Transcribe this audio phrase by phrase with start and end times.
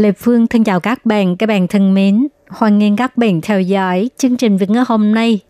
[0.00, 2.26] Lê Phương thân chào các bạn, các bạn thân mến.
[2.48, 5.40] Hoan nghênh các bạn theo dõi chương trình Việt ngữ hôm nay,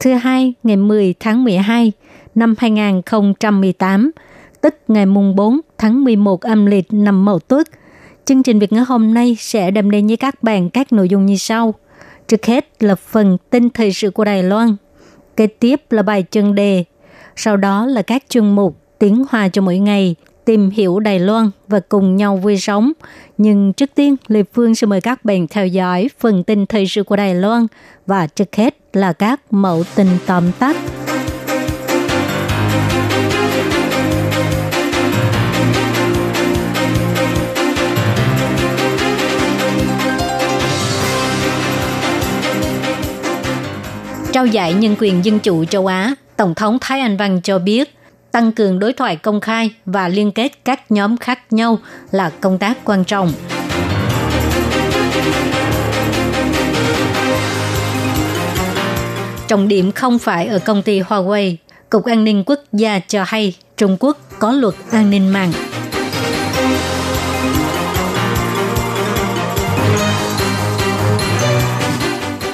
[0.00, 1.92] thứ hai ngày 10 tháng 12
[2.34, 4.10] năm 2018,
[4.60, 7.68] tức ngày mùng 4 tháng 11 âm lịch năm Mậu Tuất.
[8.24, 11.26] Chương trình Việt ngữ hôm nay sẽ đem đến với các bạn các nội dung
[11.26, 11.74] như sau.
[12.28, 14.76] Trước hết là phần tin thời sự của Đài Loan,
[15.36, 16.84] kế tiếp là bài chân đề,
[17.36, 21.50] sau đó là các chương mục tiếng Hoa cho mỗi ngày, tìm hiểu Đài Loan
[21.68, 22.92] và cùng nhau vui sống.
[23.38, 27.02] Nhưng trước tiên, Lê Phương sẽ mời các bạn theo dõi phần tin thời sự
[27.02, 27.66] của Đài Loan
[28.06, 30.76] và trước hết là các mẫu tin tóm tắt.
[44.32, 47.94] Trao giải nhân quyền dân chủ châu Á, Tổng thống Thái Anh Văn cho biết
[48.32, 51.78] tăng cường đối thoại công khai và liên kết các nhóm khác nhau
[52.10, 53.32] là công tác quan trọng.
[59.48, 61.56] Trọng điểm không phải ở công ty Huawei,
[61.90, 65.52] Cục An ninh Quốc gia cho hay Trung Quốc có luật an ninh mạng.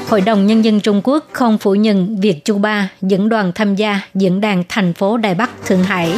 [0.08, 3.74] Hội đồng Nhân dân Trung Quốc không phủ nhận việc Chu Ba dẫn đoàn tham
[3.74, 6.12] gia diễn đàn thành phố Đài Bắc Thượng Hải.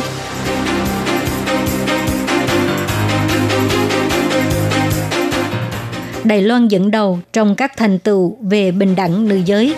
[6.24, 9.74] Đài Loan dẫn đầu trong các thành tựu về bình đẳng nữ giới.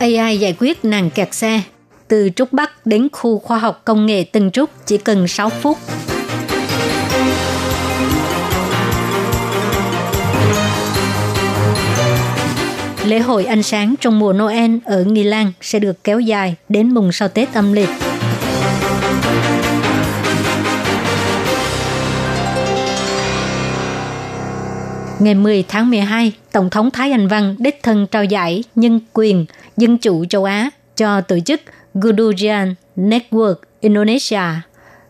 [0.00, 1.60] AI giải quyết nạn kẹt xe.
[2.08, 5.78] Từ Trúc Bắc đến khu khoa học công nghệ Tân Trúc chỉ cần 6 phút.
[13.06, 16.94] Lễ hội ánh sáng trong mùa Noel ở Nghi Lan sẽ được kéo dài đến
[16.94, 17.88] mùng sau Tết âm lịch.
[25.18, 29.46] Ngày 10 tháng 12, Tổng thống Thái Anh Văn đích thân trao giải nhân quyền
[29.76, 31.60] dân chủ châu Á cho tổ chức
[31.94, 34.42] Gudujan Network Indonesia.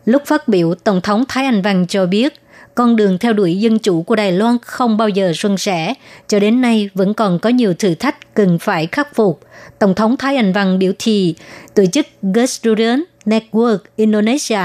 [0.04, 2.34] Lúc phát biểu, Tổng thống Thái Anh Văn cho biết
[2.76, 5.94] con đường theo đuổi dân chủ của Đài Loan không bao giờ suôn sẻ,
[6.28, 9.40] cho đến nay vẫn còn có nhiều thử thách cần phải khắc phục.
[9.78, 11.34] Tổng thống Thái Anh Văn biểu thị
[11.74, 14.60] tổ chức Gustudian Network Indonesia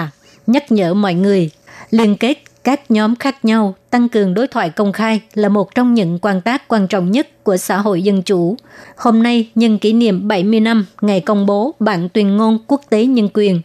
[0.47, 1.49] nhắc nhở mọi người
[1.91, 5.93] liên kết các nhóm khác nhau, tăng cường đối thoại công khai là một trong
[5.93, 8.55] những quan tác quan trọng nhất của xã hội dân chủ.
[8.95, 13.05] Hôm nay, nhân kỷ niệm 70 năm ngày công bố bản tuyên ngôn quốc tế
[13.05, 13.61] nhân quyền,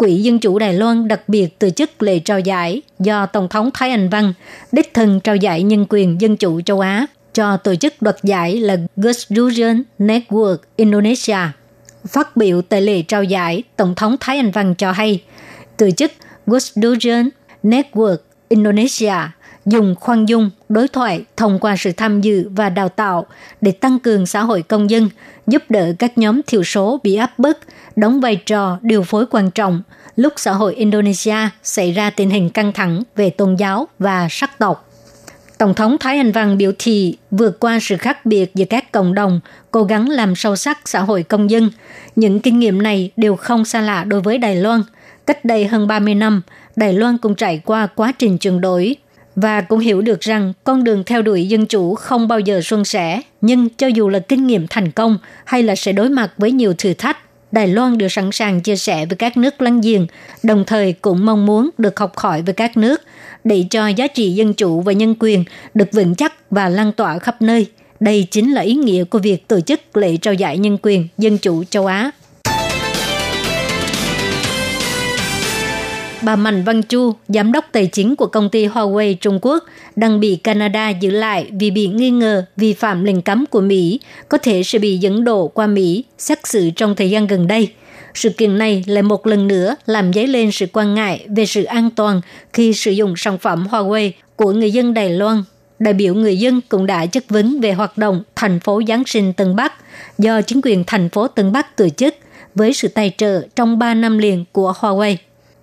[0.00, 3.70] Quỹ Dân chủ Đài Loan đặc biệt từ chức lễ trao giải do Tổng thống
[3.74, 4.32] Thái Anh Văn
[4.72, 8.56] đích thân trao giải nhân quyền dân chủ châu Á cho tổ chức đoạt giải
[8.56, 11.38] là Gustudian Network Indonesia.
[12.08, 15.22] Phát biểu tại lễ trao giải, Tổng thống Thái Anh Văn cho hay,
[15.76, 16.12] tổ chức
[16.46, 17.28] Gustudian
[17.62, 18.16] Network
[18.48, 19.14] Indonesia
[19.66, 23.26] dùng khoan dung, đối thoại thông qua sự tham dự và đào tạo
[23.60, 25.08] để tăng cường xã hội công dân,
[25.46, 27.58] giúp đỡ các nhóm thiểu số bị áp bức,
[27.96, 29.82] đóng vai trò điều phối quan trọng
[30.16, 34.58] lúc xã hội Indonesia xảy ra tình hình căng thẳng về tôn giáo và sắc
[34.58, 34.86] tộc.
[35.58, 39.14] Tổng thống Thái Anh Văn biểu thị vượt qua sự khác biệt giữa các cộng
[39.14, 39.40] đồng,
[39.70, 41.70] cố gắng làm sâu sắc xã hội công dân.
[42.16, 44.82] Những kinh nghiệm này đều không xa lạ đối với Đài Loan.
[45.26, 46.42] Cách đây hơn 30 năm,
[46.76, 48.96] Đài Loan cũng trải qua quá trình chuyển đổi
[49.36, 52.84] và cũng hiểu được rằng con đường theo đuổi dân chủ không bao giờ suôn
[52.84, 53.20] sẻ.
[53.40, 56.74] Nhưng cho dù là kinh nghiệm thành công hay là sẽ đối mặt với nhiều
[56.78, 57.18] thử thách,
[57.52, 60.06] Đài Loan đều sẵn sàng chia sẻ với các nước láng giềng,
[60.42, 63.02] đồng thời cũng mong muốn được học hỏi với các nước
[63.44, 65.44] để cho giá trị dân chủ và nhân quyền
[65.74, 67.66] được vững chắc và lan tỏa khắp nơi.
[68.00, 71.38] Đây chính là ý nghĩa của việc tổ chức lễ trao giải nhân quyền dân
[71.38, 72.10] chủ châu Á.
[76.22, 79.64] Bà Mạnh Văn Chu, giám đốc tài chính của công ty Huawei Trung Quốc,
[79.96, 84.00] đang bị Canada giữ lại vì bị nghi ngờ vi phạm lệnh cấm của Mỹ,
[84.28, 87.68] có thể sẽ bị dẫn độ qua Mỹ xét xử trong thời gian gần đây.
[88.14, 91.64] Sự kiện này lại một lần nữa làm dấy lên sự quan ngại về sự
[91.64, 92.20] an toàn
[92.52, 95.42] khi sử dụng sản phẩm Huawei của người dân Đài Loan.
[95.78, 99.32] Đại biểu người dân cũng đã chất vấn về hoạt động thành phố Giáng sinh
[99.32, 99.72] Tân Bắc
[100.18, 102.14] do chính quyền thành phố Tân Bắc tổ chức
[102.54, 105.16] với sự tài trợ trong 3 năm liền của Huawei.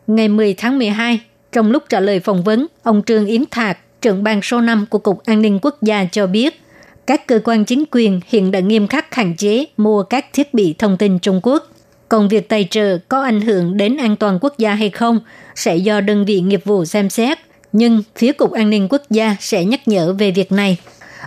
[0.07, 1.19] Ngày 10 tháng 12,
[1.51, 4.99] trong lúc trả lời phỏng vấn, ông Trương Yến Thạc, trưởng ban số 5 của
[4.99, 6.61] Cục An ninh Quốc gia cho biết,
[7.07, 10.75] các cơ quan chính quyền hiện đã nghiêm khắc hạn chế mua các thiết bị
[10.77, 11.67] thông tin Trung Quốc.
[12.09, 15.19] Còn việc tài trợ có ảnh hưởng đến an toàn quốc gia hay không
[15.55, 17.37] sẽ do đơn vị nghiệp vụ xem xét,
[17.71, 20.77] nhưng phía Cục An ninh Quốc gia sẽ nhắc nhở về việc này.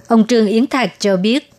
[0.08, 1.52] Ông Trương Yến Thạc cho biết,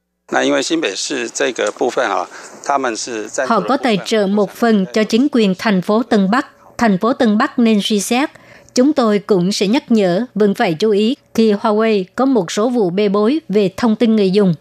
[3.48, 6.48] Họ có tài trợ một phần cho chính quyền thành phố Tân Bắc.
[6.82, 8.30] Thành phố Tân Bắc nên suy xét.
[8.76, 12.70] Chúng tôi cũng sẽ nhắc nhở vẫn phải chú ý khi Huawei có một số
[12.70, 14.54] vụ bê bối về thông tin người dùng.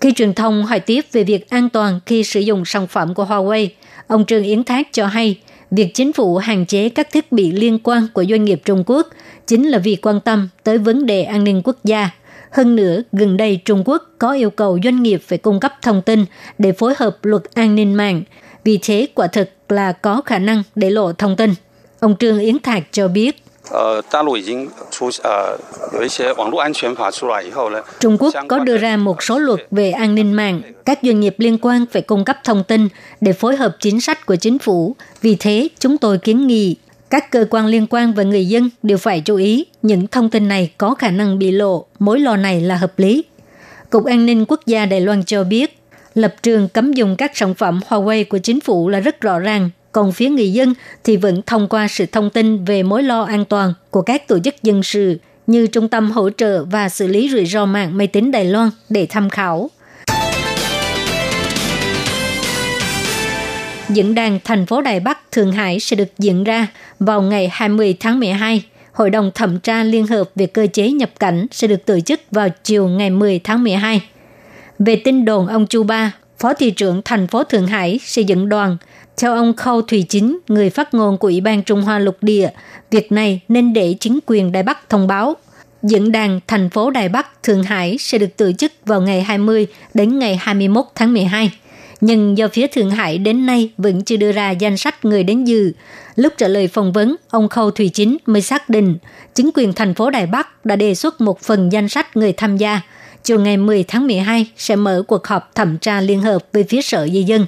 [0.00, 3.24] Khi truyền thông hỏi tiếp về việc an toàn khi sử dụng sản phẩm của
[3.24, 3.68] Huawei,
[4.06, 5.38] ông Trương Yến Thác cho hay
[5.70, 9.08] việc chính phủ hạn chế các thiết bị liên quan của doanh nghiệp Trung Quốc
[9.46, 12.10] chính là vì quan tâm tới vấn đề an ninh quốc gia.
[12.50, 16.02] Hơn nữa, gần đây Trung Quốc có yêu cầu doanh nghiệp phải cung cấp thông
[16.02, 16.24] tin
[16.58, 18.22] để phối hợp luật an ninh mạng.
[18.64, 21.54] Vì thế, quả thực là có khả năng để lộ thông tin.
[22.00, 23.42] Ông Trương Yến Thạc cho biết,
[28.00, 30.62] Trung Quốc có đưa ra một số luật về an ninh mạng.
[30.84, 32.88] Các doanh nghiệp liên quan phải cung cấp thông tin
[33.20, 34.96] để phối hợp chính sách của chính phủ.
[35.22, 36.76] Vì thế, chúng tôi kiến nghị
[37.10, 40.48] các cơ quan liên quan và người dân đều phải chú ý những thông tin
[40.48, 41.86] này có khả năng bị lộ.
[41.98, 43.24] Mối lo này là hợp lý.
[43.90, 45.79] Cục An ninh Quốc gia Đài Loan cho biết,
[46.20, 49.70] lập trường cấm dùng các sản phẩm Huawei của chính phủ là rất rõ ràng,
[49.92, 50.74] còn phía người dân
[51.04, 54.38] thì vẫn thông qua sự thông tin về mối lo an toàn của các tổ
[54.38, 58.06] chức dân sự như Trung tâm Hỗ trợ và Xử lý rủi ro mạng máy
[58.06, 59.70] tính Đài Loan để tham khảo.
[63.88, 66.66] Diễn đàn thành phố Đài Bắc, Thượng Hải sẽ được diễn ra
[66.98, 68.62] vào ngày 20 tháng 12.
[68.92, 72.20] Hội đồng thẩm tra liên hợp về cơ chế nhập cảnh sẽ được tổ chức
[72.30, 74.00] vào chiều ngày 10 tháng 12.
[74.84, 78.48] Về tin đồn ông Chu Ba, Phó thị trưởng thành phố Thượng Hải xây dựng
[78.48, 78.76] đoàn.
[79.16, 82.48] Theo ông Khâu Thùy Chính, người phát ngôn của Ủy ban Trung Hoa Lục Địa,
[82.90, 85.36] việc này nên để chính quyền Đài Bắc thông báo.
[85.82, 89.66] Diễn đàn thành phố Đài Bắc, Thượng Hải sẽ được tổ chức vào ngày 20
[89.94, 91.50] đến ngày 21 tháng 12
[92.00, 95.44] nhưng do phía Thượng Hải đến nay vẫn chưa đưa ra danh sách người đến
[95.44, 95.72] dự.
[96.16, 98.98] Lúc trả lời phỏng vấn, ông Khâu Thùy Chính mới xác định
[99.34, 102.56] chính quyền thành phố Đài Bắc đã đề xuất một phần danh sách người tham
[102.56, 102.80] gia.
[103.24, 106.82] Chiều ngày 10 tháng 12 sẽ mở cuộc họp thẩm tra liên hợp với phía
[106.82, 107.46] Sở Di dân.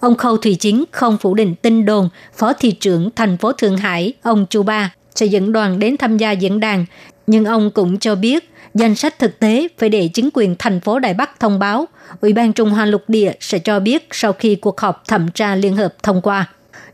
[0.00, 3.76] Ông Khâu Thủy Chính không phủ định tin đồn Phó thị trưởng thành phố Thượng
[3.76, 6.86] Hải, ông Chu Ba, sẽ dẫn đoàn đến tham gia diễn đàn,
[7.26, 10.98] nhưng ông cũng cho biết danh sách thực tế phải để chính quyền thành phố
[10.98, 11.88] Đài Bắc thông báo.
[12.20, 15.54] Ủy ban Trung Hoa lục địa sẽ cho biết sau khi cuộc họp thẩm tra
[15.54, 16.48] liên hợp thông qua.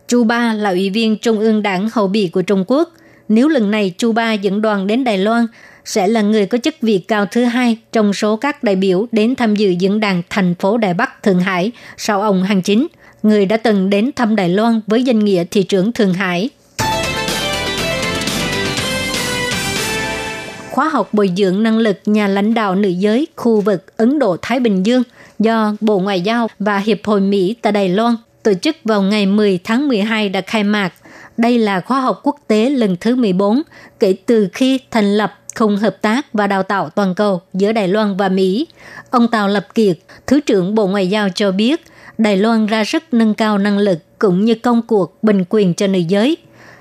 [0.08, 2.92] Chu Ba là ủy viên Trung ương đảng hậu bị của Trung Quốc.
[3.28, 5.46] Nếu lần này Chu Ba dẫn đoàn đến Đài Loan,
[5.84, 9.34] sẽ là người có chức vị cao thứ hai trong số các đại biểu đến
[9.34, 12.86] tham dự diễn đàn thành phố Đài Bắc Thượng Hải sau ông Hàng Chính,
[13.22, 16.50] người đã từng đến thăm Đài Loan với danh nghĩa thị trưởng Thượng Hải
[20.74, 24.60] khóa học bồi dưỡng năng lực nhà lãnh đạo nữ giới khu vực Ấn Độ-Thái
[24.60, 25.02] Bình Dương
[25.38, 29.26] do Bộ Ngoại giao và Hiệp hội Mỹ tại Đài Loan tổ chức vào ngày
[29.26, 30.92] 10 tháng 12 đã khai mạc.
[31.36, 33.62] Đây là khóa học quốc tế lần thứ 14
[34.00, 37.88] kể từ khi thành lập Khung Hợp tác và Đào tạo Toàn cầu giữa Đài
[37.88, 38.66] Loan và Mỹ.
[39.10, 41.84] Ông Tào Lập Kiệt, Thứ trưởng Bộ Ngoại giao cho biết,
[42.18, 45.86] Đài Loan ra sức nâng cao năng lực cũng như công cuộc bình quyền cho
[45.86, 46.36] nữ giới.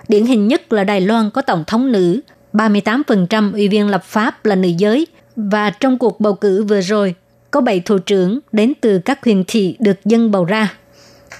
[0.07, 2.19] Điển hình nhất là Đài Loan có tổng thống nữ,
[2.53, 7.15] 38% ủy viên lập pháp là nữ giới và trong cuộc bầu cử vừa rồi
[7.51, 10.73] có 7 thủ trưởng đến từ các huyện thị được dân bầu ra.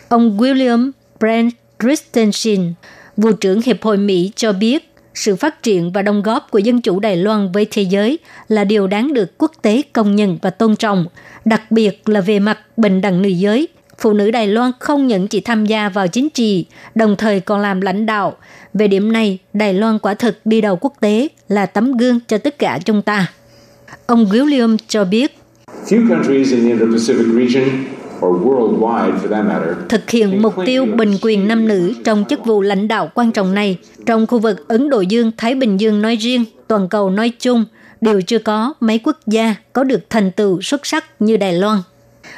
[0.10, 2.74] Ông William Brent Christensen,
[3.18, 6.82] vụ trưởng Hiệp hội Mỹ cho biết sự phát triển và đóng góp của dân
[6.82, 10.50] chủ Đài Loan với thế giới là điều đáng được quốc tế công nhận và
[10.50, 11.06] tôn trọng,
[11.46, 13.68] đặc biệt là về mặt bình đẳng nữ giới
[13.98, 16.66] phụ nữ Đài Loan không những chỉ tham gia vào chính trị,
[16.96, 18.38] đồng thời còn làm lãnh đạo.
[18.74, 22.38] Về điểm này, Đài Loan quả thực đi đầu quốc tế là tấm gương cho
[22.38, 23.32] tất cả chúng ta.
[24.06, 25.38] Ông William cho biết,
[29.90, 33.56] thực hiện mục tiêu bình quyền nam nữ trong chức vụ lãnh đạo quan trọng
[33.56, 37.66] này trong khu vực Ấn Độ Dương-Thái Bình Dương nói riêng, toàn cầu nói chung,
[38.02, 41.78] đều chưa có mấy quốc gia có được thành tựu xuất sắc như Đài Loan.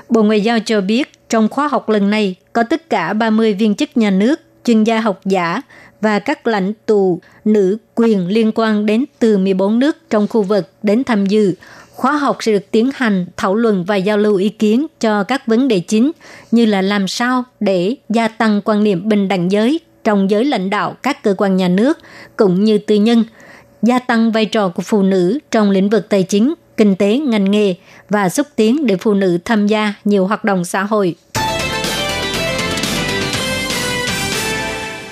[0.09, 3.75] Bộ Ngoại giao cho biết trong khóa học lần này có tất cả 30 viên
[3.75, 5.61] chức nhà nước, chuyên gia học giả
[6.01, 10.69] và các lãnh tụ nữ quyền liên quan đến từ 14 nước trong khu vực
[10.83, 11.53] đến tham dự.
[11.95, 15.47] Khóa học sẽ được tiến hành thảo luận và giao lưu ý kiến cho các
[15.47, 16.11] vấn đề chính
[16.51, 20.69] như là làm sao để gia tăng quan niệm bình đẳng giới trong giới lãnh
[20.69, 21.99] đạo các cơ quan nhà nước
[22.35, 23.23] cũng như tư nhân,
[23.81, 27.51] gia tăng vai trò của phụ nữ trong lĩnh vực tài chính, kinh tế, ngành
[27.51, 27.75] nghề
[28.09, 31.15] và xúc tiến để phụ nữ tham gia nhiều hoạt động xã hội.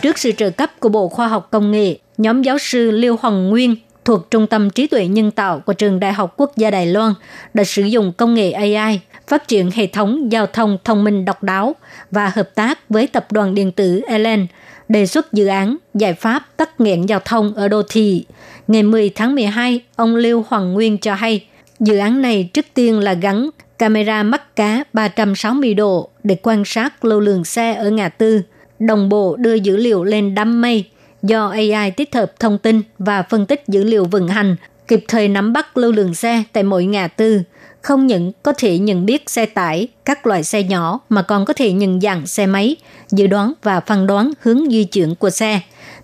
[0.02, 3.50] Trước sự trợ cấp của Bộ Khoa học Công nghệ, nhóm giáo sư Liêu Hoàng
[3.50, 3.76] Nguyên
[4.06, 7.14] thuộc Trung tâm Trí tuệ Nhân tạo của Trường Đại học Quốc gia Đài Loan
[7.54, 11.44] đã sử dụng công nghệ AI phát triển hệ thống giao thông thông minh độc
[11.44, 11.76] đáo
[12.12, 14.48] và hợp tác với tập đoàn điện tử Elen
[14.90, 18.26] đề xuất dự án giải pháp tắt nghẽn giao thông ở đô thị.
[18.68, 21.46] Ngày 10 tháng 12, ông Lưu Hoàng Nguyên cho hay,
[21.80, 27.06] dự án này trước tiên là gắn camera mắt cá 360 độ để quan sát
[27.06, 28.42] lưu lượng xe ở ngã tư,
[28.80, 30.86] đồng bộ đưa dữ liệu lên đám mây
[31.24, 34.56] do AI tích hợp thông tin và phân tích dữ liệu vận hành,
[34.88, 37.42] kịp thời nắm bắt lưu lượng xe tại mỗi ngã tư.
[37.82, 41.54] Không những có thể nhận biết xe tải, các loại xe nhỏ mà còn có
[41.54, 42.76] thể nhận dạng xe máy,
[43.12, 45.60] dự đoán và phán đoán hướng di chuyển của xe,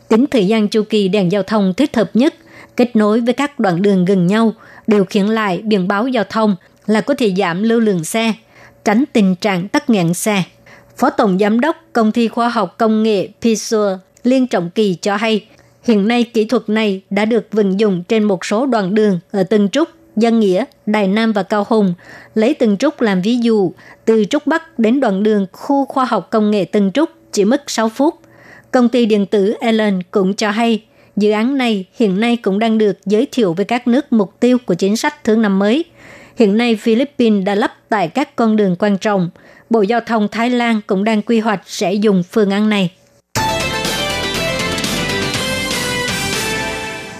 [0.07, 2.35] tính thời gian chu kỳ đèn giao thông thích hợp nhất,
[2.77, 4.53] kết nối với các đoạn đường gần nhau,
[4.87, 8.33] điều khiển lại biển báo giao thông là có thể giảm lưu lượng xe,
[8.85, 10.43] tránh tình trạng tắc nghẽn xe.
[10.97, 13.91] Phó Tổng Giám đốc Công ty Khoa học Công nghệ Pisur
[14.23, 15.45] Liên Trọng Kỳ cho hay,
[15.83, 19.43] hiện nay kỹ thuật này đã được vận dụng trên một số đoạn đường ở
[19.43, 21.93] Tân Trúc, Dân Nghĩa, Đài Nam và Cao Hùng.
[22.35, 23.71] Lấy Tân Trúc làm ví dụ,
[24.05, 27.69] từ Trúc Bắc đến đoạn đường khu khoa học công nghệ Tân Trúc chỉ mất
[27.69, 28.15] 6 phút.
[28.71, 30.83] Công ty điện tử Ellen cũng cho hay,
[31.15, 34.57] dự án này hiện nay cũng đang được giới thiệu với các nước mục tiêu
[34.65, 35.85] của chính sách thương năm mới.
[36.35, 39.29] Hiện nay Philippines đã lắp tại các con đường quan trọng.
[39.69, 42.91] Bộ Giao thông Thái Lan cũng đang quy hoạch sẽ dùng phương án này.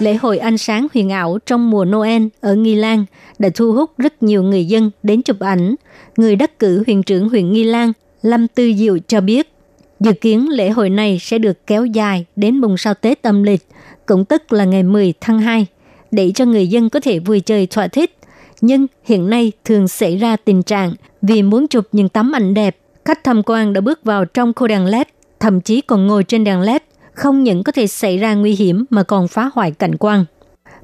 [0.00, 3.04] Lễ hội ánh sáng huyền ảo trong mùa Noel ở Nghi Lan
[3.38, 5.74] đã thu hút rất nhiều người dân đến chụp ảnh.
[6.16, 7.92] Người đắc cử huyện trưởng huyện Nghi Lan,
[8.22, 9.52] Lâm Tư Diệu cho biết,
[10.00, 13.66] dự kiến lễ hội này sẽ được kéo dài đến mùng sau Tết âm lịch,
[14.06, 15.66] cũng tức là ngày 10 tháng 2,
[16.10, 18.16] để cho người dân có thể vui chơi thỏa thích.
[18.60, 22.76] Nhưng hiện nay thường xảy ra tình trạng vì muốn chụp những tấm ảnh đẹp,
[23.04, 25.06] khách tham quan đã bước vào trong khu đèn LED,
[25.40, 26.82] thậm chí còn ngồi trên đèn LED
[27.20, 30.24] không những có thể xảy ra nguy hiểm mà còn phá hoại cảnh quan.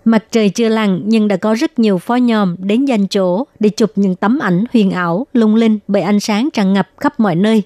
[0.04, 3.68] Mặt trời chưa lặn nhưng đã có rất nhiều phó nhòm đến danh chỗ để
[3.68, 7.34] chụp những tấm ảnh huyền ảo, lung linh bởi ánh sáng tràn ngập khắp mọi
[7.34, 7.62] nơi.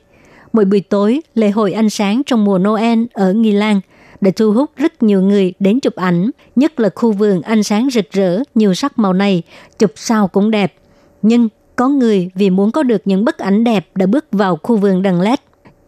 [0.52, 3.80] Mỗi buổi tối, lễ hội ánh sáng trong mùa Noel ở Nghi Lan
[4.20, 7.88] đã thu hút rất nhiều người đến chụp ảnh, nhất là khu vườn ánh sáng
[7.90, 9.42] rực rỡ, nhiều sắc màu này,
[9.78, 10.74] chụp sao cũng đẹp.
[11.22, 14.76] Nhưng có người vì muốn có được những bức ảnh đẹp đã bước vào khu
[14.76, 15.38] vườn đằng led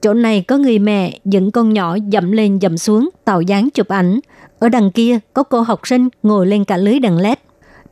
[0.03, 3.89] Chỗ này có người mẹ dẫn con nhỏ dậm lên dậm xuống tạo dáng chụp
[3.89, 4.21] ảnh.
[4.59, 7.39] Ở đằng kia có cô học sinh ngồi lên cả lưới đèn led.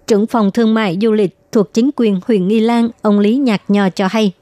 [0.06, 3.62] Trưởng phòng thương mại du lịch thuộc chính quyền huyện Nghi Lan, ông Lý Nhạc
[3.68, 4.32] Nho cho hay.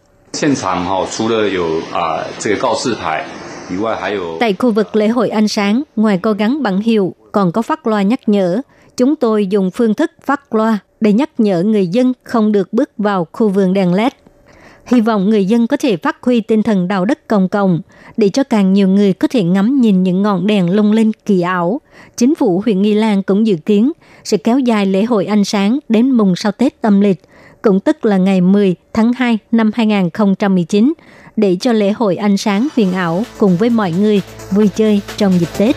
[4.40, 7.86] Tại khu vực lễ hội ánh sáng, ngoài có gắn bằng hiệu, còn có phát
[7.86, 8.60] loa nhắc nhở.
[8.96, 12.90] Chúng tôi dùng phương thức phát loa để nhắc nhở người dân không được bước
[12.98, 14.12] vào khu vườn đèn LED
[14.88, 17.80] Hy vọng người dân có thể phát huy tinh thần đạo đức công cộng
[18.16, 21.40] để cho càng nhiều người có thể ngắm nhìn những ngọn đèn lung linh kỳ
[21.40, 21.80] ảo.
[22.16, 23.92] Chính phủ huyện Nghi Lan cũng dự kiến
[24.24, 27.20] sẽ kéo dài lễ hội ánh sáng đến mùng sau Tết âm lịch,
[27.62, 30.92] cũng tức là ngày 10 tháng 2 năm 2019,
[31.36, 35.32] để cho lễ hội ánh sáng huyền ảo cùng với mọi người vui chơi trong
[35.40, 35.76] dịp Tết.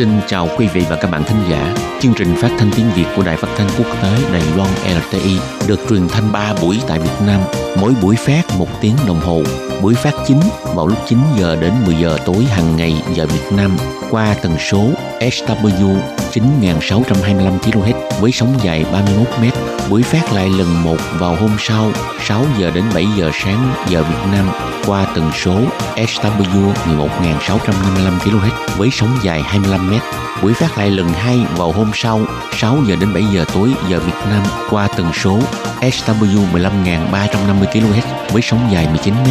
[0.00, 1.74] Xin chào quý vị và các bạn thính giả.
[2.00, 4.68] Chương trình phát thanh tiếng Việt của Đài Phát thanh Quốc tế Đài Loan
[5.08, 5.38] RTI
[5.68, 7.40] được truyền thanh 3 buổi tại Việt Nam,
[7.80, 9.42] mỗi buổi phát một tiếng đồng hồ.
[9.82, 10.40] Buổi phát chính
[10.74, 13.76] vào lúc 9 giờ đến 10 giờ tối hàng ngày giờ Việt Nam
[14.10, 14.86] qua tần số
[15.20, 15.96] SW
[16.30, 19.69] 9625 kHz với sóng dài 31 m.
[19.90, 21.92] Buổi phát lại lần một vào hôm sau
[22.24, 24.50] 6 giờ đến 7 giờ sáng giờ Việt Nam
[24.86, 25.60] qua tần số
[25.96, 29.94] SW 11655 kHz với sóng dài 25 m.
[30.42, 32.20] Buổi phát lại lần hai vào hôm sau
[32.52, 35.38] 6 giờ đến 7 giờ tối giờ Việt Nam qua tần số
[35.80, 39.26] SW 15350 kHz với sóng dài 19 m.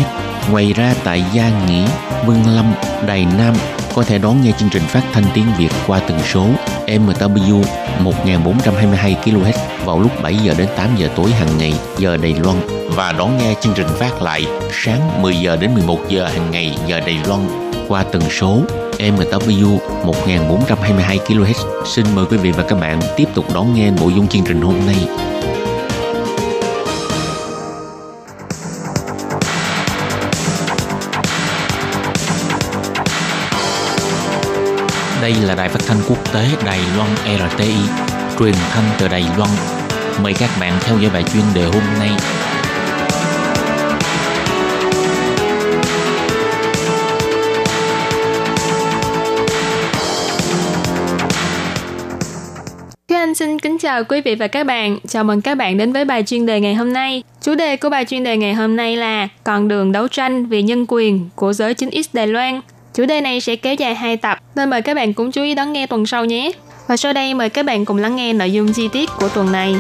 [0.52, 1.88] Ngoài ra tại Gia Nghĩa,
[2.26, 2.74] Vân Lâm,
[3.08, 3.54] Đài Nam
[4.00, 6.46] có thể đón nghe chương trình phát thanh tiếng Việt qua tần số
[6.88, 7.64] MW
[8.00, 9.54] 1422 kHz
[9.86, 12.58] vào lúc 7 giờ đến 8 giờ tối hàng ngày giờ Đài Loan
[12.96, 16.78] và đón nghe chương trình phát lại sáng 10 giờ đến 11 giờ hàng ngày
[16.88, 17.42] giờ Đài Loan
[17.88, 18.62] qua tần số
[19.00, 21.86] MW 1422 kHz.
[21.86, 24.62] Xin mời quý vị và các bạn tiếp tục đón nghe nội dung chương trình
[24.62, 25.08] hôm nay.
[35.30, 37.74] Đây là đài phát thanh quốc tế Đài Loan RTI,
[38.40, 39.50] truyền thanh từ Đài Loan.
[40.24, 42.10] Mời các bạn theo dõi bài chuyên đề hôm nay.
[53.08, 55.00] Anh xin kính chào quý vị và các bạn.
[55.08, 57.24] Chào mừng các bạn đến với bài chuyên đề ngày hôm nay.
[57.42, 60.62] Chủ đề của bài chuyên đề ngày hôm nay là Con đường đấu tranh vì
[60.62, 62.62] nhân quyền của giới chính x Đài Loan.
[63.00, 65.56] Chủ đề này sẽ kéo dài hai tập, nên mời các bạn cũng chú ý
[65.56, 66.52] đón nghe tuần sau nhé.
[66.88, 69.52] Và sau đây mời các bạn cùng lắng nghe nội dung chi tiết của tuần
[69.52, 69.76] này.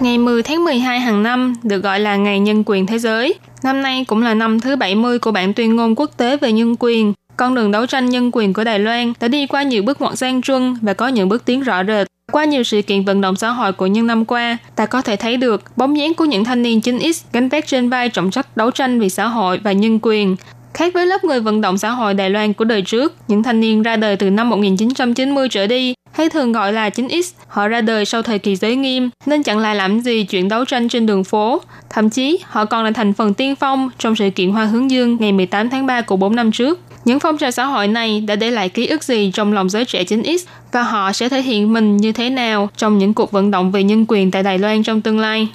[0.00, 3.34] Ngày 10 tháng 12 hàng năm được gọi là Ngày Nhân quyền Thế giới.
[3.62, 6.74] Năm nay cũng là năm thứ 70 của bản tuyên ngôn quốc tế về nhân
[6.78, 7.12] quyền.
[7.36, 10.18] Con đường đấu tranh nhân quyền của Đài Loan đã đi qua nhiều bước ngoặt
[10.18, 12.06] gian truân và có những bước tiến rõ rệt.
[12.32, 15.16] Qua nhiều sự kiện vận động xã hội của những năm qua, ta có thể
[15.16, 18.30] thấy được bóng dáng của những thanh niên chính x gánh vác trên vai trọng
[18.30, 20.36] trách đấu tranh vì xã hội và nhân quyền,
[20.74, 23.60] Khác với lớp người vận động xã hội Đài Loan của đời trước, những thanh
[23.60, 27.80] niên ra đời từ năm 1990 trở đi, hay thường gọi là 9X, họ ra
[27.80, 31.06] đời sau thời kỳ giới nghiêm, nên chẳng lại làm gì chuyện đấu tranh trên
[31.06, 31.60] đường phố.
[31.90, 35.16] Thậm chí, họ còn là thành phần tiên phong trong sự kiện Hoa Hướng Dương
[35.20, 36.80] ngày 18 tháng 3 của 4 năm trước.
[37.04, 39.84] Những phong trào xã hội này đã để lại ký ức gì trong lòng giới
[39.84, 40.38] trẻ 9X
[40.72, 43.82] và họ sẽ thể hiện mình như thế nào trong những cuộc vận động về
[43.82, 45.48] nhân quyền tại Đài Loan trong tương lai.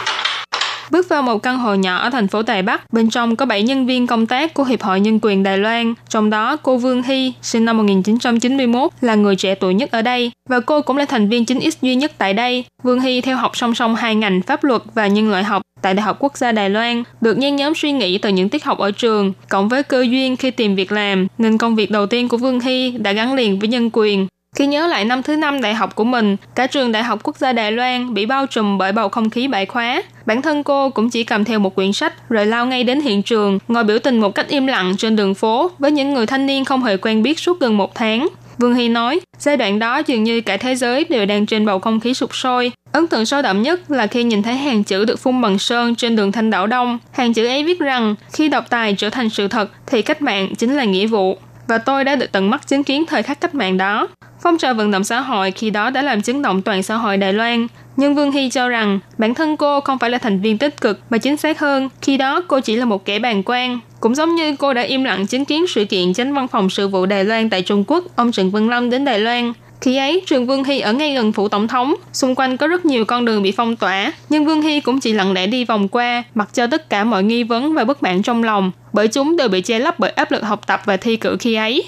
[0.92, 3.64] Bước vào một căn hộ nhỏ ở thành phố Đài Bắc, bên trong có 7
[3.64, 7.04] nhân viên công tác của Hiệp hội Nhân quyền Đài Loan, trong đó cô Vương
[7.04, 11.06] Hy, sinh năm 1991, là người trẻ tuổi nhất ở đây, và cô cũng là
[11.06, 12.66] thành viên chính x duy nhất tại đây.
[12.84, 15.94] Vương Hy theo học song song hai ngành pháp luật và nhân loại học tại
[15.94, 18.78] Đại học Quốc gia Đài Loan, được nhen nhóm suy nghĩ từ những tiết học
[18.78, 22.28] ở trường, cộng với cơ duyên khi tìm việc làm, nên công việc đầu tiên
[22.28, 24.28] của Vương Hy đã gắn liền với nhân quyền.
[24.58, 27.38] Khi nhớ lại năm thứ năm đại học của mình, cả trường Đại học Quốc
[27.38, 30.02] gia Đài Loan bị bao trùm bởi bầu không khí bãi khóa.
[30.26, 33.24] Bản thân cô cũng chỉ cầm theo một quyển sách rồi lao ngay đến hiện
[33.24, 36.46] trường, ngồi biểu tình một cách im lặng trên đường phố với những người thanh
[36.46, 38.28] niên không hề quen biết suốt gần một tháng.
[38.58, 41.80] Vương Hy nói, giai đoạn đó dường như cả thế giới đều đang trên bầu
[41.80, 42.72] không khí sụp sôi.
[42.92, 45.96] Ấn tượng sâu đậm nhất là khi nhìn thấy hàng chữ được phun bằng sơn
[45.96, 46.98] trên đường Thanh Đảo Đông.
[47.12, 50.56] Hàng chữ ấy viết rằng, khi độc tài trở thành sự thật thì cách mạng
[50.56, 51.38] chính là nghĩa vụ.
[51.68, 54.08] Và tôi đã được tận mắt chứng kiến thời khắc cách mạng đó.
[54.48, 57.18] Phong trào vận động xã hội khi đó đã làm chấn động toàn xã hội
[57.18, 57.68] Đài Loan.
[57.98, 61.00] Nhưng Vương Hy cho rằng bản thân cô không phải là thành viên tích cực
[61.10, 63.80] mà chính xác hơn, khi đó cô chỉ là một kẻ bàn quan.
[64.00, 66.88] Cũng giống như cô đã im lặng chứng kiến sự kiện tránh văn phòng sự
[66.88, 69.54] vụ Đài Loan tại Trung Quốc, ông Trần Văn Lâm đến Đài Loan.
[69.82, 72.86] Khi ấy, trường Vương Hy ở ngay gần phủ tổng thống, xung quanh có rất
[72.86, 75.88] nhiều con đường bị phong tỏa, nhưng Vương Hy cũng chỉ lặng lẽ đi vòng
[75.88, 79.38] qua, mặc cho tất cả mọi nghi vấn và bất mãn trong lòng, bởi chúng
[79.38, 81.84] đều bị che lấp bởi áp lực học tập và thi cử khi ấy.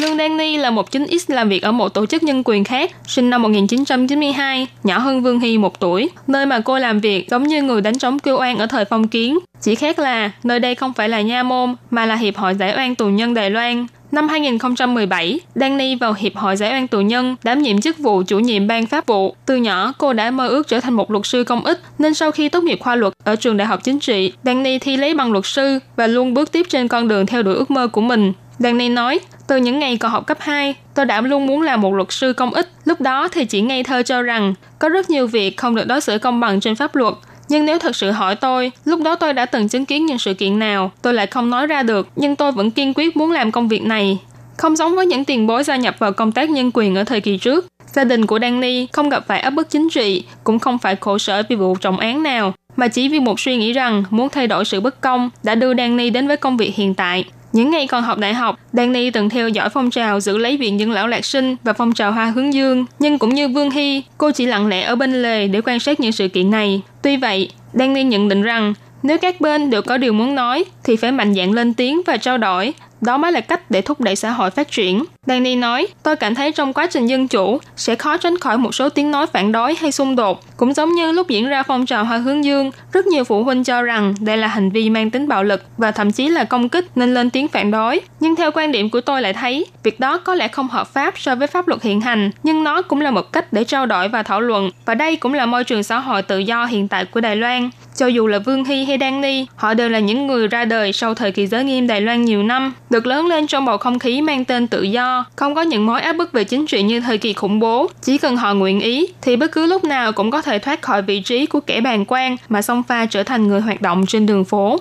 [0.00, 2.64] Lương Đan Ni là một chính X làm việc ở một tổ chức nhân quyền
[2.64, 7.30] khác, sinh năm 1992, nhỏ hơn Vương Hy một tuổi, nơi mà cô làm việc
[7.30, 9.38] giống như người đánh trống kêu oan ở thời phong kiến.
[9.60, 12.74] Chỉ khác là nơi đây không phải là nha môn, mà là Hiệp hội Giải
[12.76, 13.86] oan tù nhân Đài Loan.
[14.12, 18.38] Năm 2017, Danny vào Hiệp hội Giải oan tù nhân, đảm nhiệm chức vụ chủ
[18.38, 19.34] nhiệm ban pháp vụ.
[19.46, 22.30] Từ nhỏ, cô đã mơ ước trở thành một luật sư công ích, nên sau
[22.30, 25.32] khi tốt nghiệp khoa luật ở trường đại học chính trị, Danny thi lấy bằng
[25.32, 28.32] luật sư và luôn bước tiếp trên con đường theo đuổi ước mơ của mình.
[28.60, 31.94] Danny nói, từ những ngày còn học cấp 2, tôi đã luôn muốn làm một
[31.94, 32.68] luật sư công ích.
[32.84, 36.00] Lúc đó thì chỉ ngây thơ cho rằng có rất nhiều việc không được đối
[36.00, 37.14] xử công bằng trên pháp luật.
[37.48, 40.34] Nhưng nếu thật sự hỏi tôi, lúc đó tôi đã từng chứng kiến những sự
[40.34, 43.52] kiện nào, tôi lại không nói ra được, nhưng tôi vẫn kiên quyết muốn làm
[43.52, 44.18] công việc này.
[44.56, 47.20] Không giống với những tiền bối gia nhập vào công tác nhân quyền ở thời
[47.20, 50.78] kỳ trước, gia đình của Danny không gặp phải áp bức chính trị, cũng không
[50.78, 54.04] phải khổ sở vì vụ trọng án nào, mà chỉ vì một suy nghĩ rằng
[54.10, 57.24] muốn thay đổi sự bất công đã đưa Danny đến với công việc hiện tại.
[57.52, 60.78] Những ngày còn học đại học, Danny từng theo dõi phong trào giữ lấy viện
[60.78, 62.86] dưỡng lão lạc sinh và phong trào hoa hướng dương.
[62.98, 66.00] Nhưng cũng như Vương Hy, cô chỉ lặng lẽ ở bên lề để quan sát
[66.00, 66.82] những sự kiện này.
[67.02, 70.96] Tuy vậy, Danny nhận định rằng nếu các bên đều có điều muốn nói thì
[70.96, 74.16] phải mạnh dạn lên tiếng và trao đổi, đó mới là cách để thúc đẩy
[74.16, 75.04] xã hội phát triển.
[75.26, 78.74] Danny nói, tôi cảm thấy trong quá trình dân chủ sẽ khó tránh khỏi một
[78.74, 80.40] số tiếng nói phản đối hay xung đột.
[80.56, 83.64] Cũng giống như lúc diễn ra phong trào hoa hướng dương, rất nhiều phụ huynh
[83.64, 86.68] cho rằng đây là hành vi mang tính bạo lực và thậm chí là công
[86.68, 88.00] kích nên lên tiếng phản đối.
[88.20, 91.18] Nhưng theo quan điểm của tôi lại thấy, việc đó có lẽ không hợp pháp
[91.18, 94.08] so với pháp luật hiện hành, nhưng nó cũng là một cách để trao đổi
[94.08, 94.70] và thảo luận.
[94.84, 97.70] Và đây cũng là môi trường xã hội tự do hiện tại của Đài Loan.
[97.96, 100.92] Cho dù là Vương Hy hay Đan Ni, họ đều là những người ra đời
[100.92, 103.98] sau thời kỳ giới nghiêm Đài Loan nhiều năm, được lớn lên trong bầu không
[103.98, 107.00] khí mang tên tự do, không có những mối áp bức về chính trị như
[107.00, 107.86] thời kỳ khủng bố.
[108.02, 111.02] Chỉ cần họ nguyện ý, thì bất cứ lúc nào cũng có thể thoát khỏi
[111.02, 114.26] vị trí của kẻ bàn quan mà song pha trở thành người hoạt động trên
[114.26, 114.78] đường phố.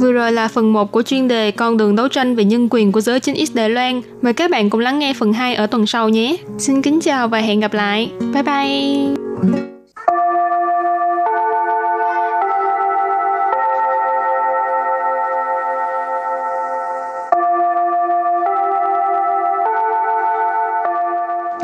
[0.00, 2.92] Vừa rồi là phần 1 của chuyên đề Con đường đấu tranh về nhân quyền
[2.92, 4.00] của giới chính x Đài Loan.
[4.22, 6.36] Mời các bạn cùng lắng nghe phần 2 ở tuần sau nhé.
[6.58, 8.10] Xin kính chào và hẹn gặp lại.
[8.34, 9.77] Bye bye!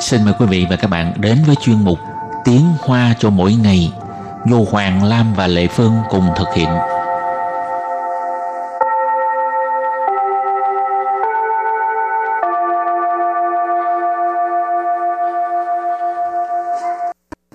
[0.05, 1.99] Xin mời quý vị và các bạn đến với chuyên mục
[2.45, 3.93] Tiếng Hoa cho mỗi ngày
[4.47, 6.69] do Hoàng Lam và Lệ Phương cùng thực hiện.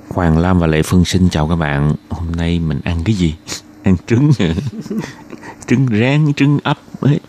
[0.09, 1.93] Hoàng Lam và Lệ Phương xin chào các bạn.
[2.09, 3.35] Hôm nay mình ăn cái gì?
[3.83, 4.31] Ăn trứng
[5.67, 6.77] trứng rán, trứng ấp,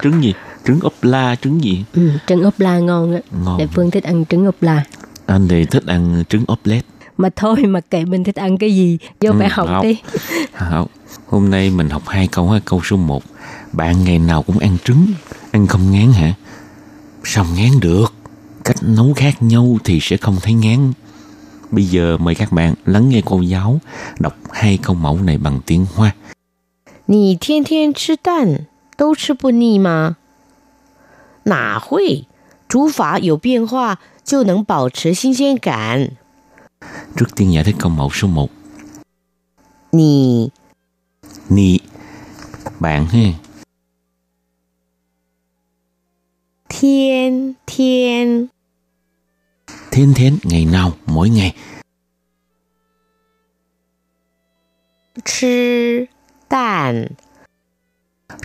[0.03, 0.35] trứng gì?
[0.65, 1.85] Trứng ốp la, trứng gì?
[1.93, 3.21] Ừ, trứng ốp la ngon á.
[3.45, 3.59] Ngon.
[3.59, 4.85] Lệ Phương thích ăn trứng ốp la
[5.30, 6.86] Anh thì thích ăn trứng ốp lết.
[7.18, 9.84] Mà thôi mà kệ mình thích ăn cái gì, vô Ừ, phải học học.
[9.84, 9.98] đi.
[10.54, 10.88] Hảo,
[11.28, 12.60] hôm nay mình học hai câu ha.
[12.66, 13.24] Câu số 1
[13.74, 15.06] Bạn ngày nào cũng ăn trứng
[15.52, 16.34] Ăn không ngán hả?
[17.24, 18.14] Sao ngán được?
[18.64, 20.94] Cách nấu khác nhau thì sẽ không thấy ngán
[21.72, 23.80] Bây giờ mời các bạn lắng nghe cô giáo
[24.20, 26.12] Đọc hai câu mẫu này bằng tiếng Hoa
[27.08, 28.66] 你天天吃蛋
[28.98, 30.16] 都吃不腻吗？
[31.44, 32.26] 哪会，
[32.70, 36.18] 煮法有变化就能保持新鲜感。
[37.16, 38.50] Trước tiên giải thích câu mẫu số 1
[39.92, 40.50] 你
[41.50, 41.80] Ni
[42.80, 43.34] Bạn ha
[46.70, 48.48] 天天
[49.92, 51.56] Thiên thiên ngày nào mỗi ngày
[55.26, 56.08] 吃
[56.50, 57.08] 蛋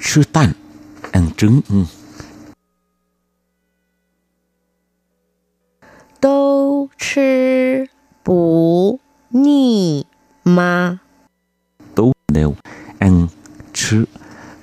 [0.01, 0.53] Sư tan
[1.13, 1.85] Ăn trứng ừ.
[6.25, 7.89] 都吃
[8.23, 10.07] 不腻
[10.43, 11.01] 吗？
[11.95, 12.55] Tú đều
[12.99, 13.29] ăn
[13.73, 14.05] chứ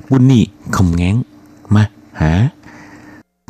[0.10, 1.21] Bunny không ngán
[1.69, 2.49] Ma hả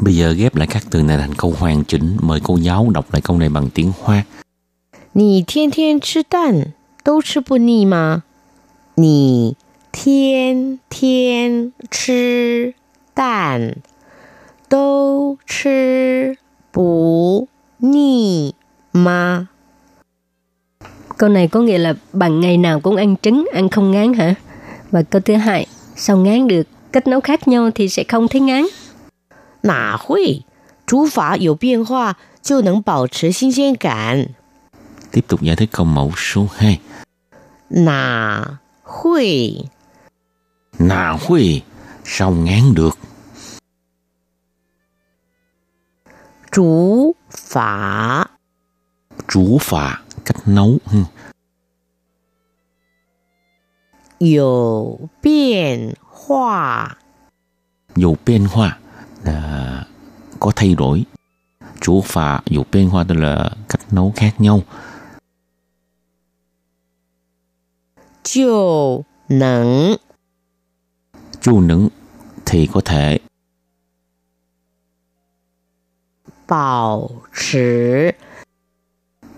[0.02, 3.14] Bây giờ ghép lại các từ này thành câu hoàn chỉnh Mời cô giáo đọc
[3.14, 4.24] lại câu này bằng tiếng Hoa
[5.14, 8.24] 你天天吃蛋都吃不腻吗？
[8.96, 9.56] 你
[9.92, 12.76] 天天吃
[13.16, 13.78] 蛋
[14.70, 16.38] 都吃
[17.83, 18.53] ni
[18.93, 19.47] mà
[21.19, 24.35] Câu này có nghĩa là bạn ngày nào cũng ăn trứng, ăn không ngán hả?
[24.91, 25.67] Và câu thứ hai,
[25.97, 26.63] sao ngán được?
[26.93, 28.67] Cách nấu khác nhau thì sẽ không thấy ngán.
[29.63, 30.43] Nà huy
[30.87, 34.25] chú phá yếu biến hóa, chú nâng bảo trì xin xin cảm.
[35.11, 36.81] Tiếp tục giải thích câu mẫu số 2.
[37.71, 38.45] Nà
[38.83, 39.59] huy
[40.79, 41.63] Nà huy
[42.05, 42.99] sao ngán được?
[46.53, 48.25] Chú Phả.
[49.29, 50.79] Chú phả, cách nấu
[54.21, 56.97] Dầu biến hòa
[57.97, 58.79] Dầu biến hòa
[59.25, 59.85] là
[60.41, 61.05] có thay đổi.
[61.81, 64.61] Chú phả, dầu biến hòa tức là cách nấu khác nhau.
[68.23, 69.95] Chú nắng.
[71.41, 71.89] Chú nắng
[72.47, 73.19] thì có thể
[76.49, 77.59] bảo trì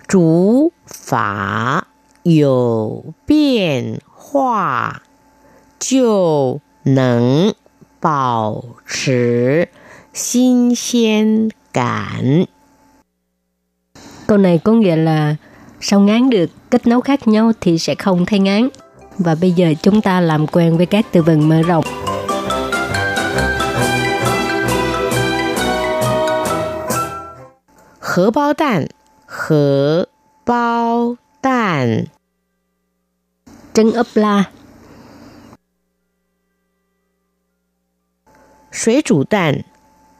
[0.09, 1.83] chú phá
[2.23, 5.01] yếu biến hoa,
[5.79, 7.53] chú nâng
[8.03, 9.13] bảo trì
[10.15, 12.45] xin xin cảm.
[14.27, 15.37] Câu này có nghĩa là
[15.81, 18.69] sau ngán được cách nấu khác nhau thì sẽ không thay ngán.
[19.19, 21.85] Và bây giờ chúng ta làm quen với các từ vựng mở rộng.
[28.01, 28.87] Hở bao đạn,
[29.27, 30.05] hở
[30.47, 32.05] bao đạn.
[33.73, 34.45] trứng ấp la.
[38.73, 39.61] Sủy chủ đạn,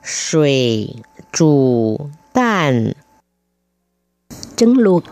[0.05, 0.89] Sủy
[1.33, 1.99] chủ
[2.35, 2.93] đạn.
[4.57, 5.03] Trứng luộc.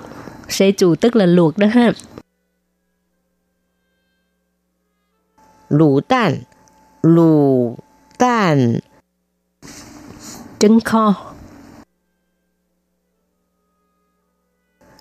[0.54, 1.92] Sẽ chủ tức là luộc đó ha.
[5.68, 6.34] Lũ tàn.
[7.02, 7.76] Lũ
[8.18, 8.78] tàn.
[10.58, 11.34] Trứng kho.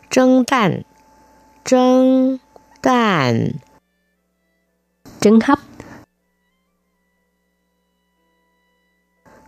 [0.10, 0.82] Trứng tàn.
[1.64, 2.38] Trứng
[2.82, 3.48] tàn.
[5.20, 5.60] Trứng hấp.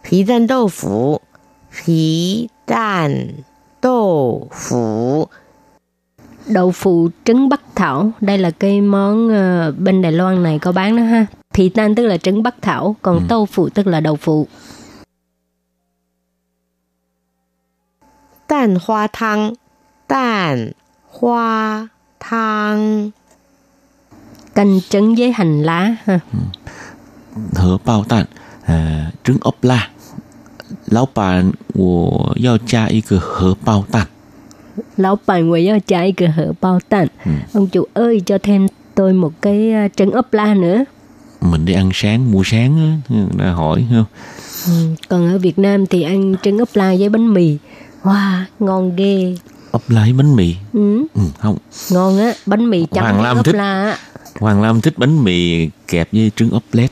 [0.03, 1.19] Phí đàn đậu phủ.
[1.71, 3.27] Phí đàn
[3.81, 5.27] đậu phủ
[6.46, 10.72] đậu phụ trứng bắc thảo đây là cái món uh, bên Đài Loan này có
[10.72, 13.24] bán đó ha Phi tan tức là trứng bắc thảo còn ừ.
[13.28, 14.48] tâu phụ tức là đậu phụ
[18.48, 19.52] Đan hoa thang
[20.08, 20.72] Đan
[21.10, 21.88] hoa
[22.20, 23.10] thang
[24.54, 26.38] Canh trứng với hành lá ha ừ.
[27.54, 28.26] Hở bao tàn
[28.64, 29.90] à, trứng ốp la
[30.86, 34.06] Lão bạn 我要加一个荷包蛋
[34.97, 37.07] Lão người do trái cửa hở bao tàn.
[37.25, 37.31] Ừ.
[37.53, 40.83] ông chủ ơi cho thêm tôi một cái à, trứng ốp la nữa.
[41.41, 43.01] Mình đi ăn sáng mua sáng
[43.37, 44.05] đã hỏi không?
[44.67, 44.95] Ừ.
[45.09, 47.57] còn ở Việt Nam thì ăn trứng ốp la với bánh mì.
[48.03, 49.37] Wow ngon ghê.
[49.71, 50.55] Ốp la với bánh mì?
[50.73, 51.03] Ừ.
[51.13, 51.57] ừ không.
[51.91, 53.97] Ngon á bánh mì chấm Hoàng Lam ốp thích la
[54.39, 56.91] Hoàng Lam thích bánh mì kẹp với trứng ốp lết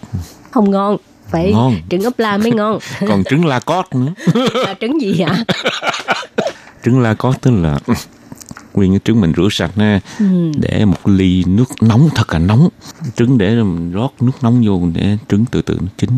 [0.51, 0.97] không ngon
[1.29, 1.75] phải ngon.
[1.89, 2.79] trứng ốp la mới ngon.
[3.07, 4.13] Còn trứng la cót nữa.
[4.53, 5.43] Là trứng gì hả
[6.83, 7.79] trứng la cót tức là
[8.73, 10.51] nguyên cái trứng mình rửa sạch ha ừ.
[10.55, 12.69] để một ly nước nóng thật là nóng
[13.15, 16.09] trứng để mình rót nước nóng vô để trứng từ từ nó chín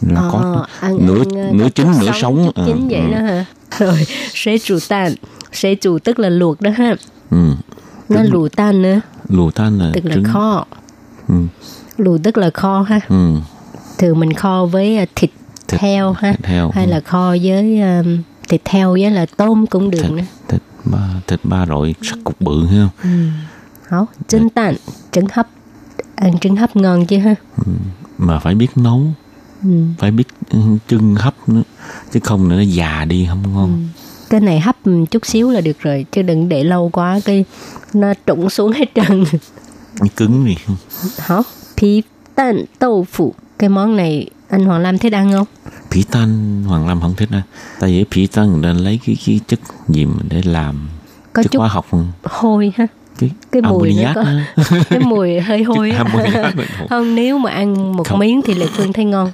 [0.00, 3.12] là ờ, có ăn, nửa ăn, nửa chín nửa sống à, chín vậy ừ.
[3.12, 3.44] đó hả
[3.78, 5.14] rồi sẽ chủ tan
[5.52, 6.94] sẽ chủ tức là luộc đó ha
[7.30, 7.50] ừ.
[8.08, 10.24] nó lù tan nữa lù tan là tức là trứng.
[10.24, 10.66] kho
[11.28, 11.34] ừ.
[11.96, 13.36] lù tức là kho ha ừ.
[13.98, 15.30] thường mình kho với à, thịt,
[15.68, 16.70] thịt heo ha thịt heo.
[16.74, 16.90] hay ừ.
[16.90, 18.22] là kho với um,
[18.52, 22.18] thịt heo với là tôm cũng được thịt, nữa thịt ba thịt ba loại sắc
[22.24, 23.08] cục bự ha ừ.
[23.88, 24.74] Hảo, trứng tàn
[25.12, 25.48] trứng hấp
[26.14, 27.34] ăn trứng hấp ngon chứ ha
[27.66, 27.72] ừ.
[28.18, 29.02] mà phải biết nấu
[29.62, 29.84] ừ.
[29.98, 30.28] phải biết
[30.88, 31.62] trứng hấp nữa
[32.12, 34.02] chứ không nữa nó già đi không ngon ừ.
[34.30, 34.76] cái này hấp
[35.10, 37.44] chút xíu là được rồi chứ đừng để lâu quá cái
[37.94, 39.24] nó trụng xuống hết trơn
[40.16, 40.56] cứng đi
[41.18, 41.42] hả
[41.76, 42.02] phi
[42.34, 45.46] tan 豆腐 cái món này anh Hoàng Lam thích ăn không
[45.90, 47.42] phỉ tan Hoàng Lam không thích á
[47.80, 50.88] tại vì phỉ tan người ta lấy cái, cái chất gì mà để làm
[51.32, 52.12] có chất hóa học không?
[52.22, 52.86] hôi ha
[53.18, 54.24] cái, cái mùi nó có
[54.90, 55.92] cái mùi hơi hôi
[56.88, 58.18] không nếu mà ăn một không.
[58.18, 59.30] miếng thì lại phương thấy ngon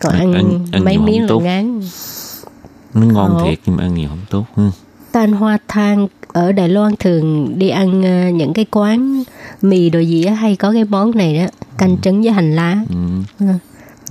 [0.00, 1.80] còn ăn, ăn, ăn mấy miếng là ngán
[2.94, 3.44] nó ngon Ồ.
[3.44, 4.70] thiệt nhưng mà ăn nhiều không tốt ha.
[5.12, 9.22] tan hoa thang ở Đài Loan thường đi ăn uh, những cái quán
[9.62, 11.46] mì đồ gì á hay có cái món này đó
[11.78, 11.96] canh ừ.
[12.02, 12.96] trứng với hành lá ừ.
[13.40, 13.46] Ừ.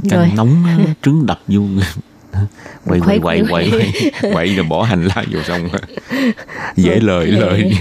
[0.09, 0.31] canh rồi.
[0.35, 0.65] nóng
[1.01, 1.61] trứng đập vô
[2.87, 3.71] quậy quậy quậy quậy
[4.33, 5.69] quậy rồi bỏ hành lá vô xong
[6.75, 7.71] dễ lời lời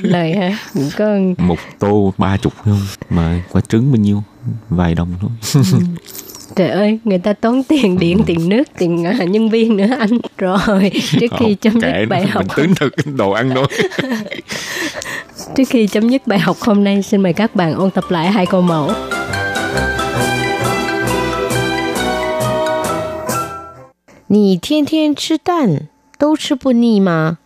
[0.00, 0.58] lời hả
[0.96, 4.22] có một tô ba chục không mà quả trứng bao nhiêu
[4.68, 5.78] vài đồng thôi ừ.
[6.56, 10.18] Trời ơi, người ta tốn tiền điện, tiền nước, tiền uh, nhân viên nữa anh.
[10.38, 12.44] Rồi, trước khi chấm dứt bài học...
[12.56, 13.66] Tính được đồ ăn thôi.
[15.56, 18.30] trước khi chấm dứt bài học hôm nay, xin mời các bạn ôn tập lại
[18.30, 18.92] hai câu mẫu.
[24.33, 27.37] 你天天吃蛋都吃不腻吗？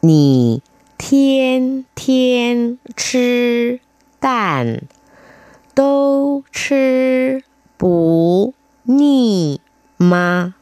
[0.00, 0.62] 你
[0.96, 3.80] 天天吃
[4.18, 4.84] 蛋
[5.74, 7.42] 都吃
[7.76, 8.54] 不
[8.84, 9.60] 腻
[9.98, 10.54] 吗?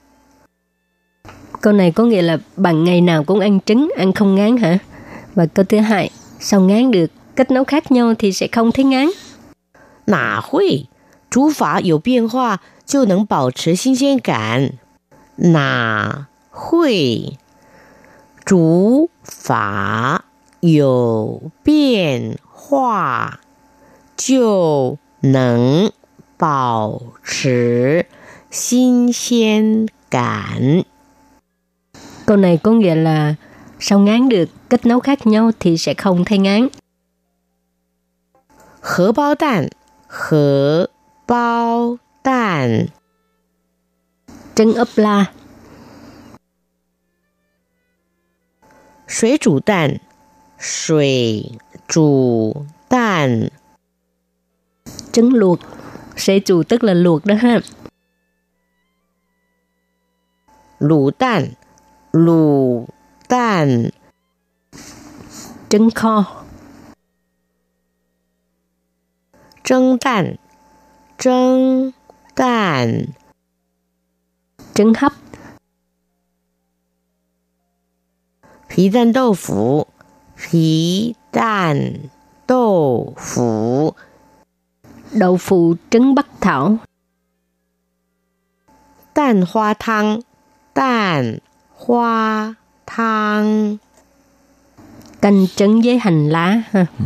[1.61, 4.79] Câu này có nghĩa là bằng ngày nào cũng ăn trứng, ăn không ngán hả?
[5.35, 7.11] Và câu thứ hai, sao ngán được?
[7.37, 9.09] Cách nấu khác nhau thì sẽ không thấy ngán.
[10.07, 10.87] 哪会？
[11.31, 14.73] 煮法有变化就能保持新鲜感。
[15.37, 17.39] 哪会
[18.45, 20.25] 煮法
[20.61, 23.41] 有变化
[24.17, 25.93] 就能
[26.37, 28.07] 保持
[28.51, 30.83] 新鲜感.
[32.27, 33.35] Câu này có nghĩa là
[33.81, 36.69] sao ngán được, cách nấu khác nhau thì sẽ không thấy ngán.
[38.81, 39.69] Hở bao đạn,
[40.07, 40.87] hở
[41.29, 42.87] bao đạn
[44.58, 45.26] tranh ấp la.
[49.08, 49.98] Suối chủ đàn
[55.34, 55.60] luộc.
[56.16, 57.60] Suối chủ tức là luộc đó ha.
[60.80, 61.48] Lũ đàn
[62.12, 62.88] Lũ
[65.70, 66.44] Trứng kho.
[69.64, 70.36] Trứng đàn
[71.18, 71.92] Trứng
[74.78, 75.14] trứng hấp.
[78.70, 79.86] Phí đan đậu phụ,
[80.36, 81.94] phí đan
[82.48, 83.94] đậu phụ.
[85.12, 86.78] Đậu phụ trứng bắc thảo.
[89.16, 90.20] Đan hoa thang,
[90.76, 91.38] đan
[91.76, 92.54] hoa
[92.86, 93.78] thang.
[95.22, 96.86] Canh trứng với hành lá ha.
[97.00, 97.06] Ừ.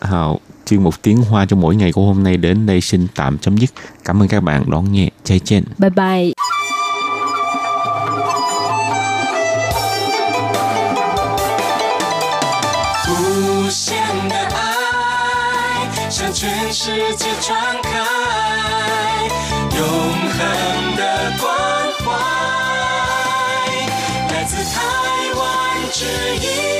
[0.00, 3.38] Hào, chuyên mục tiếng Hoa cho mỗi ngày của hôm nay đến đây xin tạm
[3.38, 3.70] chấm dứt.
[4.04, 5.08] Cảm ơn các bạn đón nghe.
[5.24, 5.64] Chai chen.
[5.78, 6.32] Bye bye.
[26.00, 26.79] 的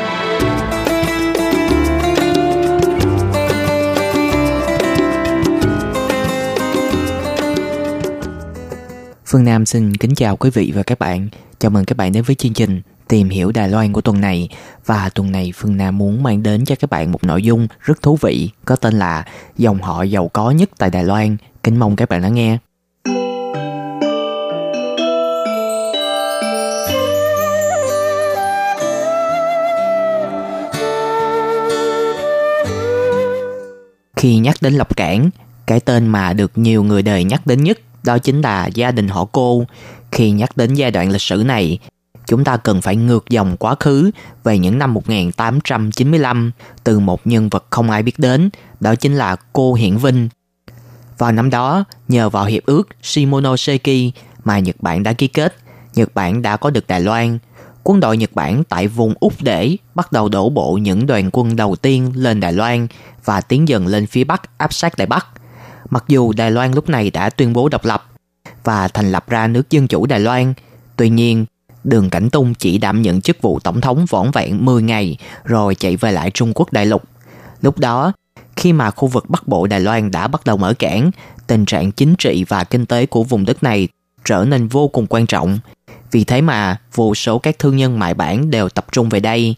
[9.31, 11.29] Phương Nam xin kính chào quý vị và các bạn.
[11.59, 14.49] Chào mừng các bạn đến với chương trình Tìm hiểu Đài Loan của tuần này.
[14.85, 18.01] Và tuần này Phương Nam muốn mang đến cho các bạn một nội dung rất
[18.01, 19.25] thú vị có tên là
[19.57, 21.37] Dòng họ giàu có nhất tại Đài Loan.
[21.63, 22.57] Kính mong các bạn lắng nghe.
[34.15, 35.29] Khi nhắc đến Lộc Cảng,
[35.67, 39.07] cái tên mà được nhiều người đời nhắc đến nhất đó chính là gia đình
[39.07, 39.65] họ cô.
[40.11, 41.79] Khi nhắc đến giai đoạn lịch sử này,
[42.27, 44.11] chúng ta cần phải ngược dòng quá khứ
[44.43, 46.51] về những năm 1895
[46.83, 50.29] từ một nhân vật không ai biết đến, đó chính là cô Hiển Vinh.
[51.17, 54.11] Vào năm đó, nhờ vào hiệp ước Shimonoseki
[54.43, 55.55] mà Nhật Bản đã ký kết,
[55.95, 57.39] Nhật Bản đã có được Đài Loan.
[57.83, 61.55] Quân đội Nhật Bản tại vùng Úc Để bắt đầu đổ bộ những đoàn quân
[61.55, 62.87] đầu tiên lên Đài Loan
[63.25, 65.27] và tiến dần lên phía Bắc áp sát Đài Bắc–
[65.91, 68.05] Mặc dù Đài Loan lúc này đã tuyên bố độc lập
[68.63, 70.53] và thành lập ra nước dân chủ Đài Loan,
[70.95, 71.45] tuy nhiên
[71.83, 75.75] Đường Cảnh Tung chỉ đảm nhận chức vụ tổng thống vỏn vẹn 10 ngày rồi
[75.75, 77.03] chạy về lại Trung Quốc đại lục.
[77.61, 78.11] Lúc đó,
[78.55, 81.11] khi mà khu vực Bắc Bộ Đài Loan đã bắt đầu mở cảng,
[81.47, 83.87] tình trạng chính trị và kinh tế của vùng đất này
[84.25, 85.59] trở nên vô cùng quan trọng.
[86.11, 89.55] Vì thế mà vô số các thương nhân mại bản đều tập trung về đây.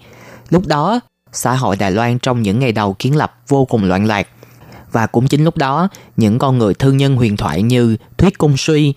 [0.49, 0.99] Lúc đó,
[1.31, 4.27] xã hội Đài Loan trong những ngày đầu kiến lập vô cùng loạn lạc–
[4.93, 8.57] và cũng chính lúc đó, những con người thương nhân huyền thoại như Thuyết Cung
[8.57, 8.93] Suy,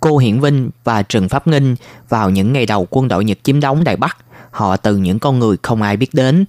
[0.00, 1.76] Cô Hiển Vinh và Trần Pháp Nghinh
[2.08, 4.16] vào những ngày đầu quân đội Nhật chiếm đóng Đài Bắc,
[4.50, 6.44] họ từ những con người không ai biết đến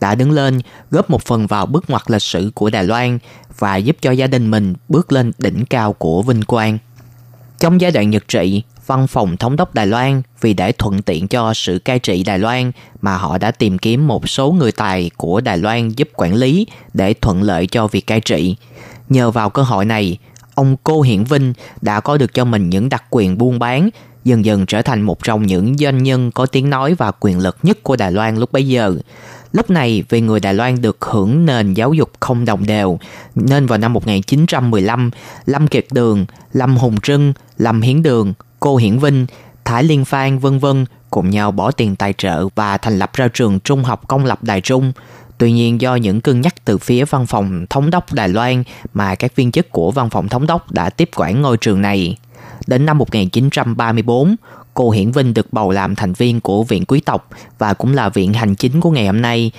[0.00, 3.18] đã đứng lên góp một phần vào bước ngoặt lịch sử của Đài Loan
[3.58, 6.78] và giúp cho gia đình mình bước lên đỉnh cao của vinh quang.
[7.58, 11.28] Trong giai đoạn Nhật trị, văn phòng thống đốc Đài Loan vì để thuận tiện
[11.28, 15.10] cho sự cai trị Đài Loan mà họ đã tìm kiếm một số người tài
[15.16, 18.56] của Đài Loan giúp quản lý để thuận lợi cho việc cai trị.
[19.08, 20.18] Nhờ vào cơ hội này,
[20.54, 23.90] ông Cô Hiển Vinh đã có được cho mình những đặc quyền buôn bán,
[24.24, 27.56] dần dần trở thành một trong những doanh nhân có tiếng nói và quyền lực
[27.62, 28.96] nhất của Đài Loan lúc bấy giờ.
[29.52, 32.98] Lúc này, vì người Đài Loan được hưởng nền giáo dục không đồng đều,
[33.34, 35.10] nên vào năm 1915,
[35.46, 39.26] Lâm Kiệt Đường, Lâm Hùng Trưng, Lâm Hiến Đường, Cô Hiển Vinh,
[39.64, 43.28] Thái Liên Phan vân vân cùng nhau bỏ tiền tài trợ và thành lập ra
[43.28, 44.92] trường trung học công lập Đài Trung.
[45.38, 48.62] Tuy nhiên do những cân nhắc từ phía văn phòng thống đốc Đài Loan
[48.94, 52.16] mà các viên chức của văn phòng thống đốc đã tiếp quản ngôi trường này.
[52.66, 54.36] Đến năm 1934,
[54.74, 58.08] cô Hiển Vinh được bầu làm thành viên của Viện Quý tộc và cũng là
[58.08, 59.50] viện hành chính của ngày hôm nay.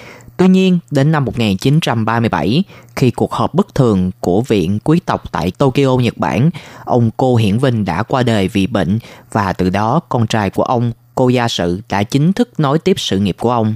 [0.44, 2.64] Tuy nhiên, đến năm 1937,
[2.96, 6.50] khi cuộc họp bất thường của Viện Quý tộc tại Tokyo, Nhật Bản,
[6.86, 9.00] ông Cô Hiển Vinh đã qua đời vì bệnh
[9.32, 12.94] và từ đó con trai của ông, cô Gia Sự, đã chính thức nối tiếp
[13.00, 13.76] sự nghiệp của ông.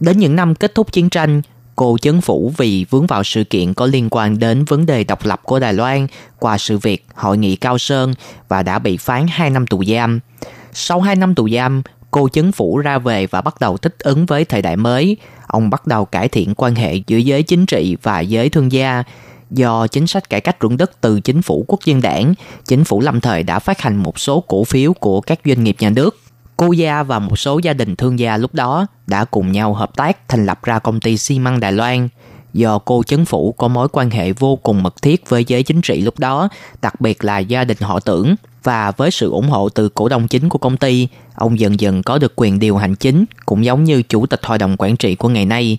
[0.00, 1.42] Đến những năm kết thúc chiến tranh,
[1.76, 5.24] cô chấn phủ vì vướng vào sự kiện có liên quan đến vấn đề độc
[5.24, 6.06] lập của Đài Loan
[6.38, 8.14] qua sự việc Hội nghị Cao Sơn
[8.48, 10.20] và đã bị phán 2 năm tù giam.
[10.72, 14.26] Sau 2 năm tù giam, cô chấn phủ ra về và bắt đầu thích ứng
[14.26, 15.16] với thời đại mới.
[15.46, 19.02] Ông bắt đầu cải thiện quan hệ giữa giới chính trị và giới thương gia.
[19.50, 23.00] Do chính sách cải cách ruộng đất từ chính phủ quốc dân đảng, chính phủ
[23.00, 26.16] lâm thời đã phát hành một số cổ phiếu của các doanh nghiệp nhà nước
[26.56, 29.96] Cô Gia và một số gia đình thương gia lúc đó đã cùng nhau hợp
[29.96, 32.08] tác thành lập ra công ty xi măng Đài Loan.
[32.52, 35.80] Do cô chấn phủ có mối quan hệ vô cùng mật thiết với giới chính
[35.80, 36.48] trị lúc đó,
[36.82, 38.34] đặc biệt là gia đình họ tưởng.
[38.62, 42.02] Và với sự ủng hộ từ cổ đông chính của công ty, ông dần dần
[42.02, 45.14] có được quyền điều hành chính, cũng giống như chủ tịch hội đồng quản trị
[45.14, 45.78] của ngày nay.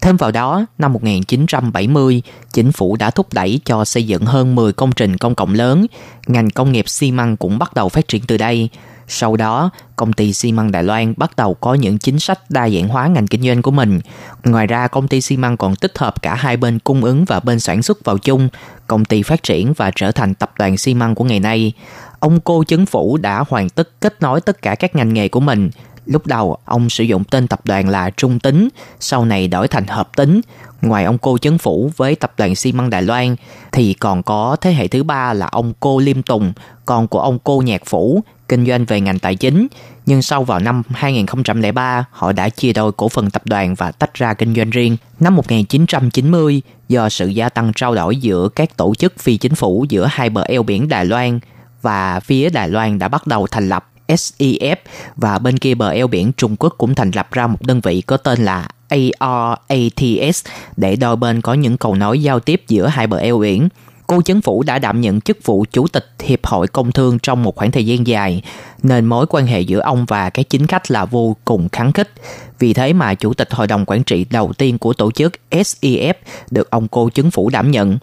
[0.00, 2.22] Thêm vào đó, năm 1970,
[2.52, 5.86] chính phủ đã thúc đẩy cho xây dựng hơn 10 công trình công cộng lớn.
[6.26, 8.68] Ngành công nghiệp xi măng cũng bắt đầu phát triển từ đây
[9.08, 12.68] sau đó, công ty xi măng Đài Loan bắt đầu có những chính sách đa
[12.68, 14.00] dạng hóa ngành kinh doanh của mình.
[14.44, 17.40] Ngoài ra, công ty xi măng còn tích hợp cả hai bên cung ứng và
[17.40, 18.48] bên sản xuất vào chung.
[18.86, 21.72] Công ty phát triển và trở thành tập đoàn xi măng của ngày nay.
[22.20, 25.40] Ông cô chính phủ đã hoàn tất kết nối tất cả các ngành nghề của
[25.40, 25.70] mình.
[26.06, 28.68] Lúc đầu, ông sử dụng tên tập đoàn là Trung Tính,
[29.00, 30.40] sau này đổi thành Hợp Tính.
[30.82, 33.36] Ngoài ông cô chấn phủ với tập đoàn xi măng Đài Loan,
[33.72, 36.52] thì còn có thế hệ thứ ba là ông cô Liêm Tùng,
[36.84, 39.66] con của ông cô Nhạc Phủ, kinh doanh về ngành tài chính.
[40.06, 44.14] Nhưng sau vào năm 2003, họ đã chia đôi cổ phần tập đoàn và tách
[44.14, 44.96] ra kinh doanh riêng.
[45.20, 49.86] Năm 1990, do sự gia tăng trao đổi giữa các tổ chức phi chính phủ
[49.88, 51.40] giữa hai bờ eo biển Đài Loan
[51.82, 54.76] và phía Đài Loan đã bắt đầu thành lập SEF
[55.16, 58.00] và bên kia bờ eo biển Trung Quốc cũng thành lập ra một đơn vị
[58.00, 60.46] có tên là ARATS
[60.76, 63.68] để đôi bên có những cầu nối giao tiếp giữa hai bờ eo biển.
[64.06, 67.42] Cô chính phủ đã đảm nhận chức vụ chủ tịch Hiệp hội Công thương trong
[67.42, 68.42] một khoảng thời gian dài,
[68.82, 72.12] nên mối quan hệ giữa ông và các chính khách là vô cùng kháng khích.
[72.58, 76.14] Vì thế mà chủ tịch hội đồng quản trị đầu tiên của tổ chức SEF
[76.50, 77.98] được ông cô chính phủ đảm nhận.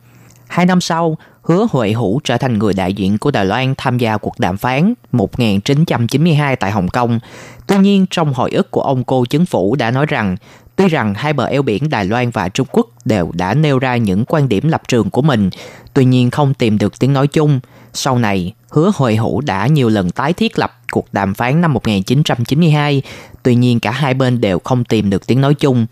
[0.47, 3.98] Hai năm sau, hứa Huệ Hữu trở thành người đại diện của Đài Loan tham
[3.98, 7.20] gia cuộc đàm phán 1992 tại Hồng Kông.
[7.68, 10.38] Tuy nhiên, trong hồi ức của ông cô chính phủ đã nói rằng
[10.76, 13.98] Tuy rằng hai bờ eo biển Đài Loan và Trung Quốc đều đã nêu ra
[13.98, 15.50] những quan điểm lập trường của mình,
[15.94, 17.60] tuy nhiên không tìm được tiếng nói chung.
[17.94, 21.74] Sau này, hứa Huệ Hữu đã nhiều lần tái thiết lập cuộc đàm phán năm
[21.74, 23.02] 1992,
[23.44, 25.86] tuy nhiên cả hai bên đều không tìm được tiếng nói chung.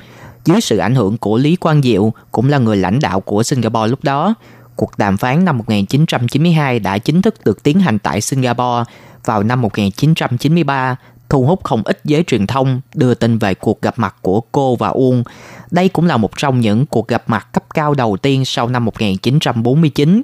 [0.45, 3.87] Dưới sự ảnh hưởng của Lý Quang Diệu, cũng là người lãnh đạo của Singapore
[3.87, 4.35] lúc đó,
[4.79, 8.83] cuộc đàm phán năm 1992 đã chính thức được tiến hành tại Singapore.
[9.25, 10.95] Vào năm 1993,
[11.29, 14.75] thu hút không ít giới truyền thông đưa tin về cuộc gặp mặt của cô
[14.75, 15.23] và Uông.
[15.71, 18.85] Đây cũng là một trong những cuộc gặp mặt cấp cao đầu tiên sau năm
[18.85, 20.21] 1949.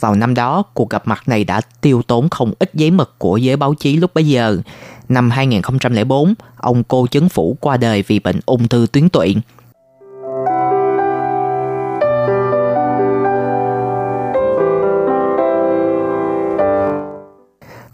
[0.00, 3.36] Vào năm đó, cuộc gặp mặt này đã tiêu tốn không ít giấy mực của
[3.36, 4.58] giới báo chí lúc bấy giờ.
[5.08, 9.36] Năm 2004, ông cô chính phủ qua đời vì bệnh ung thư tuyến tụy.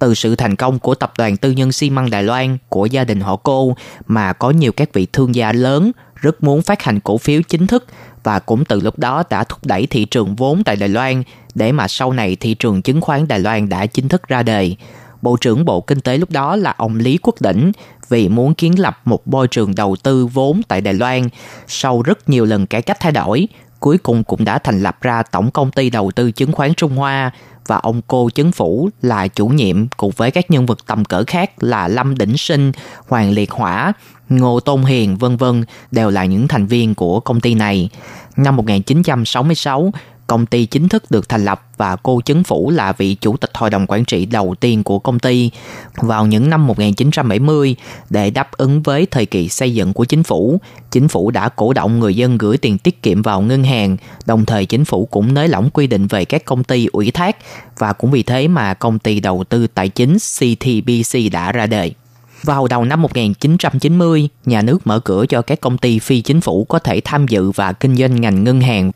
[0.05, 3.05] Từ sự thành công của tập đoàn tư nhân xi măng Đài Loan của gia
[3.05, 3.77] đình họ cô
[4.07, 7.67] mà có nhiều các vị thương gia lớn rất muốn phát hành cổ phiếu chính
[7.67, 7.85] thức
[8.25, 11.23] và cũng từ lúc đó đã thúc đẩy thị trường vốn tại Đài Loan
[11.55, 14.77] để mà sau này thị trường chứng khoán Đài Loan đã chính thức ra đời.
[15.23, 17.73] Bộ trưởng Bộ Kinh tế lúc đó là ông Lý Quốc Đỉnh
[18.09, 21.29] vì muốn kiến lập một môi trường đầu tư vốn tại Đài Loan.
[21.69, 23.49] Sau rất nhiều lần cải cách thay đổi,
[23.81, 26.97] cuối cùng cũng đã thành lập ra Tổng Công ty Đầu tư Chứng khoán Trung
[26.97, 27.33] Hoa
[27.67, 31.25] và ông cô chấn phủ là chủ nhiệm cùng với các nhân vật tầm cỡ
[31.27, 32.73] khác là Lâm Đỉnh Sinh,
[33.09, 33.93] Hoàng Liệt Hỏa,
[34.29, 37.89] Ngô Tôn Hiền vân vân đều là những thành viên của công ty này.
[38.37, 39.93] Năm 1966,
[40.27, 43.51] công ty chính thức được thành lập và cô Chấn Phủ là vị chủ tịch
[43.55, 45.51] hội đồng quản trị đầu tiên của công ty
[45.97, 47.77] vào những năm 1970
[48.11, 50.61] để đáp ứng với thời kỳ xây dựng của chính phủ.
[50.91, 53.97] Chính phủ đã cổ động người dân gửi tiền tiết kiệm vào ngân hàng,
[54.27, 57.37] đồng thời chính phủ cũng nới lỏng quy định về các công ty ủy thác
[57.79, 61.95] và cũng vì thế mà công ty đầu tư tài chính CTBC đã ra đời.
[62.43, 66.65] Vào đầu năm 1990, nhà nước mở cửa cho các công ty phi chính phủ
[66.65, 68.91] có thể tham dự và kinh doanh ngành ngân hàng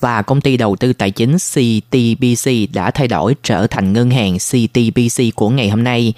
[0.00, 4.36] và công ty đầu tư tài chính CTBC đã thay đổi trở thành ngân hàng
[4.38, 6.14] CTBC của ngày hôm nay.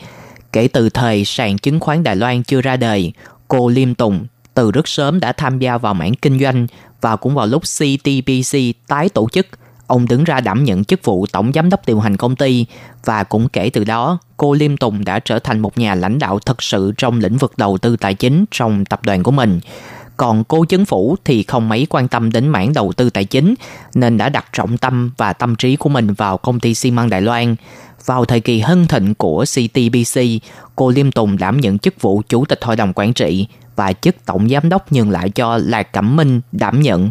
[0.52, 3.12] Kể từ thời sàn chứng khoán Đài Loan chưa ra đời,
[3.48, 6.66] cô Liêm Tùng từ rất sớm đã tham gia vào mảng kinh doanh
[7.00, 8.58] và cũng vào lúc CTBC
[8.88, 9.46] tái tổ chức,
[9.86, 12.66] ông đứng ra đảm nhận chức vụ tổng giám đốc điều hành công ty
[13.04, 16.38] và cũng kể từ đó, cô Liêm Tùng đã trở thành một nhà lãnh đạo
[16.38, 19.60] thật sự trong lĩnh vực đầu tư tài chính trong tập đoàn của mình.
[20.20, 23.54] Còn cô chính phủ thì không mấy quan tâm đến mảng đầu tư tài chính,
[23.94, 27.10] nên đã đặt trọng tâm và tâm trí của mình vào công ty xi măng
[27.10, 27.56] Đài Loan.
[28.04, 30.20] Vào thời kỳ hân thịnh của CTBC,
[30.76, 33.46] cô Liêm Tùng đảm nhận chức vụ chủ tịch hội đồng quản trị
[33.76, 37.10] và chức tổng giám đốc nhường lại cho Lạc Cẩm Minh đảm nhận.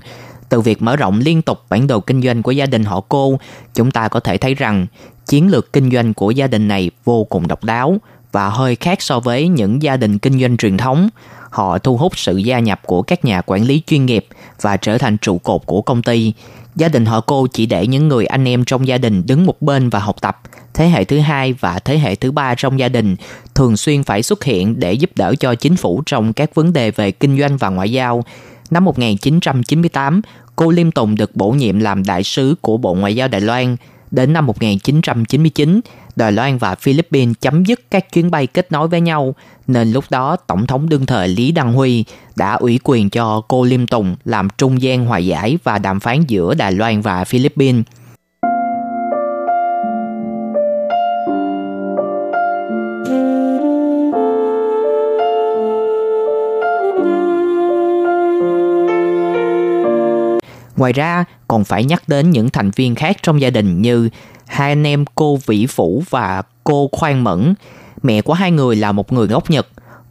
[0.49, 3.39] Từ việc mở rộng liên tục bản đồ kinh doanh của gia đình họ cô,
[3.73, 4.87] chúng ta có thể thấy rằng
[5.25, 7.97] chiến lược kinh doanh của gia đình này vô cùng độc đáo
[8.31, 11.09] và hơi khác so với những gia đình kinh doanh truyền thống
[11.49, 14.27] họ thu hút sự gia nhập của các nhà quản lý chuyên nghiệp
[14.61, 16.33] và trở thành trụ cột của công ty.
[16.75, 19.61] Gia đình họ cô chỉ để những người anh em trong gia đình đứng một
[19.61, 20.41] bên và học tập.
[20.73, 23.15] Thế hệ thứ hai và thế hệ thứ ba trong gia đình
[23.55, 26.91] thường xuyên phải xuất hiện để giúp đỡ cho chính phủ trong các vấn đề
[26.91, 28.23] về kinh doanh và ngoại giao.
[28.69, 30.21] Năm 1998,
[30.55, 33.75] cô Liêm Tùng được bổ nhiệm làm đại sứ của Bộ Ngoại giao Đài Loan.
[34.11, 35.81] Đến năm 1999,
[36.19, 39.35] Đài Loan và Philippines chấm dứt các chuyến bay kết nối với nhau,
[39.67, 42.05] nên lúc đó Tổng thống đương thời Lý Đăng Huy
[42.35, 46.23] đã ủy quyền cho cô Liêm Tùng làm trung gian hòa giải và đàm phán
[46.27, 47.83] giữa Đài Loan và Philippines.
[60.75, 64.09] Ngoài ra, còn phải nhắc đến những thành viên khác trong gia đình như
[64.49, 67.53] hai anh em cô Vĩ Phủ và cô Khoan Mẫn.
[68.03, 69.67] Mẹ của hai người là một người gốc Nhật.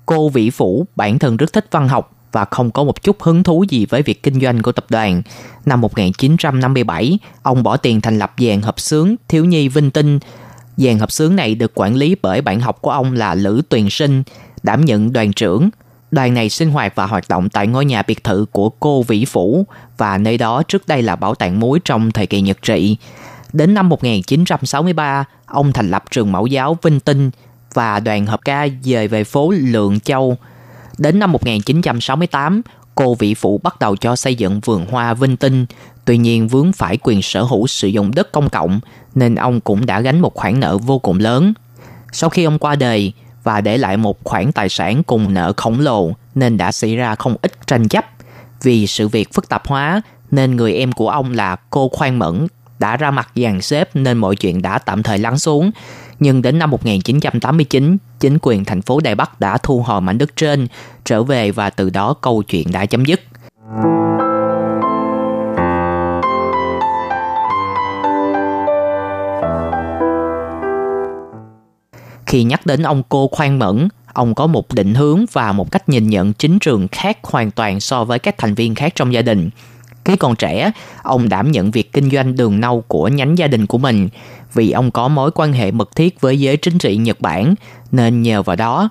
[0.07, 3.43] Cô Vĩ Phủ bản thân rất thích văn học và không có một chút hứng
[3.43, 5.23] thú gì với việc kinh doanh của tập đoàn.
[5.67, 10.19] Năm 1957, ông bỏ tiền thành lập dàn hợp xướng Thiếu Nhi Vinh Tinh.
[10.77, 13.91] Dàn hợp xướng này được quản lý bởi bạn học của ông là Lữ Tuyền
[13.91, 14.23] Sinh,
[14.63, 15.71] đảm nhận đoàn trưởng.
[16.11, 19.25] Đoàn này sinh hoạt và hoạt động tại ngôi nhà biệt thự của cô Vĩ
[19.25, 19.67] Phủ
[19.99, 22.97] và nơi đó trước đây là bảo tàng muối trong thời kỳ Nhật trị.
[23.53, 27.31] Đến năm 1963, ông thành lập trường mẫu giáo Vinh Tinh
[27.75, 30.37] và đoàn hợp ca dời về phố Lượng Châu.
[30.99, 32.63] Đến năm 1968,
[32.95, 35.67] cô vị phụ bắt đầu cho xây dựng vườn hoa Vinh Tinh,
[36.05, 38.81] tuy nhiên vướng phải quyền sở hữu sử dụng đất công cộng
[39.15, 41.53] nên ông cũng đã gánh một khoản nợ vô cùng lớn.
[42.13, 45.81] Sau khi ông qua đời và để lại một khoản tài sản cùng nợ khổng
[45.81, 48.05] lồ nên đã xảy ra không ít tranh chấp.
[48.63, 52.47] Vì sự việc phức tạp hóa nên người em của ông là cô Khoan Mẫn
[52.79, 55.71] đã ra mặt dàn xếp nên mọi chuyện đã tạm thời lắng xuống.
[56.21, 60.37] Nhưng đến năm 1989, chính quyền thành phố Đài Bắc đã thu hồi mảnh đất
[60.37, 60.67] trên,
[61.05, 63.21] trở về và từ đó câu chuyện đã chấm dứt.
[72.27, 75.89] Khi nhắc đến ông cô Khoan Mẫn, ông có một định hướng và một cách
[75.89, 79.23] nhìn nhận chính trường khác hoàn toàn so với các thành viên khác trong gia
[79.23, 79.51] đình.
[80.09, 83.67] Khi còn trẻ, ông đảm nhận việc kinh doanh đường nâu của nhánh gia đình
[83.67, 84.09] của mình
[84.55, 87.55] vì ông có mối quan hệ mật thiết với giới chính trị Nhật Bản
[87.93, 88.89] nên nhờ vào đó,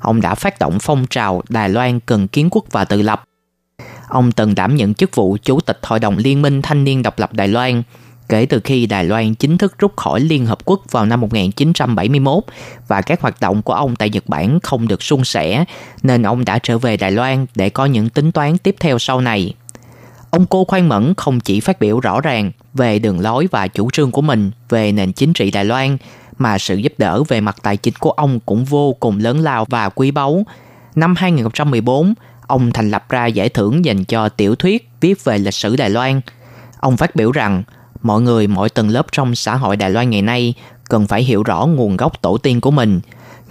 [0.00, 3.24] ông đã phát động phong trào Đài Loan cần kiến quốc và tự lập.
[4.08, 7.18] Ông từng đảm nhận chức vụ Chủ tịch Hội đồng Liên minh Thanh niên độc
[7.18, 7.82] lập Đài Loan
[8.28, 12.44] kể từ khi Đài Loan chính thức rút khỏi Liên Hợp Quốc vào năm 1971
[12.88, 15.64] và các hoạt động của ông tại Nhật Bản không được suôn sẻ,
[16.02, 19.20] nên ông đã trở về Đài Loan để có những tính toán tiếp theo sau
[19.20, 19.54] này.
[20.30, 23.90] Ông cô Khoan Mẫn không chỉ phát biểu rõ ràng về đường lối và chủ
[23.90, 25.96] trương của mình về nền chính trị Đài Loan,
[26.38, 29.66] mà sự giúp đỡ về mặt tài chính của ông cũng vô cùng lớn lao
[29.68, 30.44] và quý báu.
[30.94, 32.14] Năm 2014,
[32.46, 35.90] ông thành lập ra giải thưởng dành cho tiểu thuyết viết về lịch sử Đài
[35.90, 36.20] Loan.
[36.80, 37.62] Ông phát biểu rằng,
[38.02, 40.54] mọi người mọi tầng lớp trong xã hội Đài Loan ngày nay
[40.88, 43.00] cần phải hiểu rõ nguồn gốc tổ tiên của mình.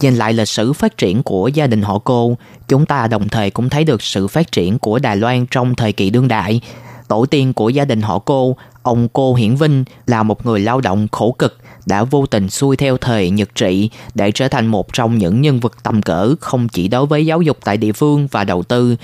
[0.01, 2.37] Nhìn lại lịch sử phát triển của gia đình họ cô,
[2.67, 5.93] chúng ta đồng thời cũng thấy được sự phát triển của Đài Loan trong thời
[5.93, 6.61] kỳ đương đại.
[7.07, 10.81] Tổ tiên của gia đình họ cô, ông cô Hiển Vinh là một người lao
[10.81, 14.93] động khổ cực, đã vô tình xuôi theo thời Nhật trị để trở thành một
[14.93, 18.27] trong những nhân vật tầm cỡ không chỉ đối với giáo dục tại địa phương
[18.31, 18.95] và đầu tư.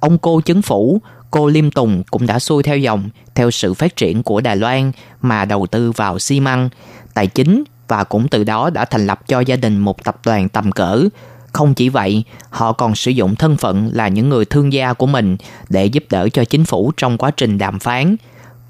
[0.00, 1.00] Ông cô chứng phủ,
[1.30, 4.92] cô Liêm Tùng cũng đã xuôi theo dòng theo sự phát triển của Đài Loan
[5.22, 6.68] mà đầu tư vào xi măng,
[7.14, 10.48] tài chính và cũng từ đó đã thành lập cho gia đình một tập đoàn
[10.48, 11.04] tầm cỡ.
[11.52, 15.06] Không chỉ vậy, họ còn sử dụng thân phận là những người thương gia của
[15.06, 15.36] mình
[15.68, 18.16] để giúp đỡ cho chính phủ trong quá trình đàm phán.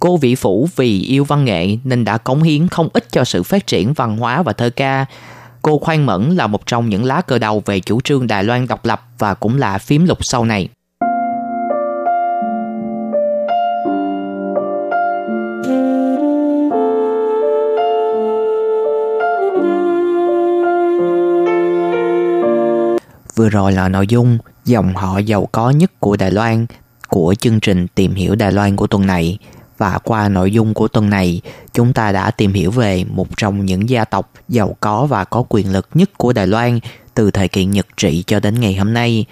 [0.00, 3.42] Cô vị phủ vì yêu văn nghệ nên đã cống hiến không ít cho sự
[3.42, 5.06] phát triển văn hóa và thơ ca.
[5.62, 8.66] Cô Khoan Mẫn là một trong những lá cờ đầu về chủ trương Đài Loan
[8.66, 10.68] độc lập và cũng là phím lục sau này.
[23.36, 26.66] Vừa rồi là nội dung dòng họ giàu có nhất của Đài Loan
[27.08, 29.38] của chương trình Tìm hiểu Đài Loan của tuần này.
[29.78, 31.40] Và qua nội dung của tuần này,
[31.72, 35.44] chúng ta đã tìm hiểu về một trong những gia tộc giàu có và có
[35.48, 36.78] quyền lực nhất của Đài Loan
[37.14, 39.24] từ thời kỳ Nhật trị cho đến ngày hôm nay.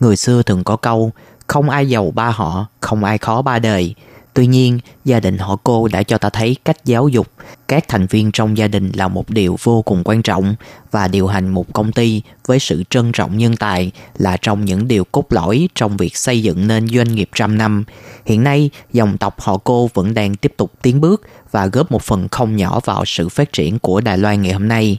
[0.00, 1.10] Người xưa thường có câu,
[1.46, 3.94] không ai giàu ba họ, không ai khó ba đời–
[4.38, 7.26] Tuy nhiên, gia đình họ cô đã cho ta thấy cách giáo dục
[7.68, 10.54] các thành viên trong gia đình là một điều vô cùng quan trọng
[10.90, 14.88] và điều hành một công ty với sự trân trọng nhân tài là trong những
[14.88, 17.84] điều cốt lõi trong việc xây dựng nên doanh nghiệp trăm năm.
[18.24, 22.02] Hiện nay, dòng tộc họ cô vẫn đang tiếp tục tiến bước và góp một
[22.02, 24.98] phần không nhỏ vào sự phát triển của Đài Loan ngày hôm nay.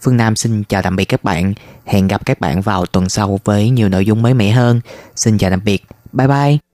[0.00, 1.54] Phương Nam xin chào tạm biệt các bạn.
[1.84, 4.80] Hẹn gặp các bạn vào tuần sau với nhiều nội dung mới mẻ hơn.
[5.16, 5.84] Xin chào tạm biệt.
[6.12, 6.73] Bye bye.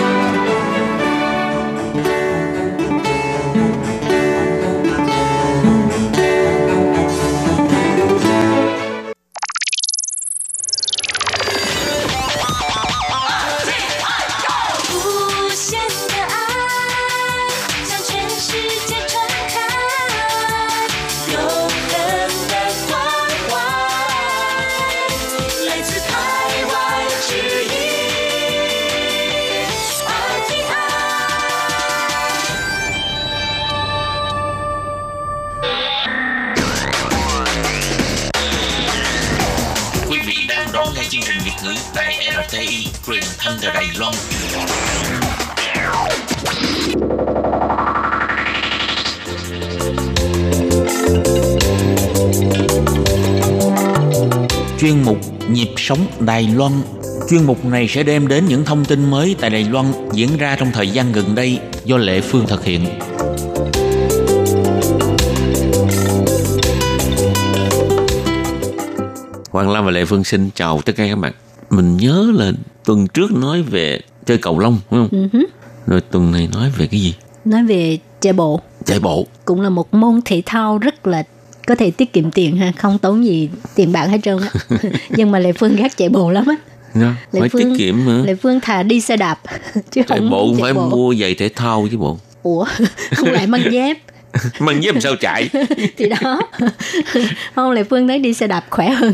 [55.91, 56.71] sống Đài Loan
[57.29, 60.55] Chuyên mục này sẽ đem đến những thông tin mới tại Đài Loan diễn ra
[60.55, 62.85] trong thời gian gần đây do Lệ Phương thực hiện.
[69.51, 71.33] Hoàng Lam và Lệ Phương xin chào tất cả các bạn.
[71.69, 72.51] Mình nhớ là
[72.85, 75.29] tuần trước nói về chơi cầu lông, đúng không?
[75.31, 75.39] Ừ
[75.87, 77.15] Rồi tuần này nói về cái gì?
[77.45, 79.25] Nói về chạy bộ Chạy bộ.
[79.45, 81.23] cũng là một môn thể thao rất là
[81.71, 84.49] có thể tiết kiệm tiền ha, không tốn gì tiền bạc hết trơn á.
[85.09, 86.55] Nhưng mà Lệ Phương ghét chạy bộ lắm á.
[86.93, 88.23] Nha, Lệ phải Phương- tiết kiệm nữa.
[88.25, 89.39] Lệ Phương thà đi xe đạp
[89.91, 90.89] chứ Chạy không bộ muốn phải chạy bộ.
[90.89, 92.17] mua giày thể thao chứ bộ.
[92.43, 92.65] Ủa,
[93.15, 93.97] không lại mang dép
[94.59, 95.49] Mang dép làm sao chạy?
[95.97, 96.41] thì đó.
[97.55, 99.13] không Lệ Phương thấy đi xe đạp khỏe hơn.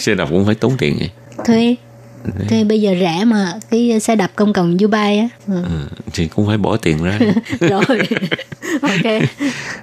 [0.00, 1.10] Xe đạp cũng phải tốn tiền vậy.
[1.46, 1.76] Thuê
[2.48, 5.28] Thuê bây giờ rẻ mà cái xe đạp công cộng Dubai á.
[5.46, 5.62] Ừ.
[5.62, 7.18] Ừ, thì cũng phải bỏ tiền ra.
[7.60, 7.84] Rồi.
[8.82, 9.22] ok.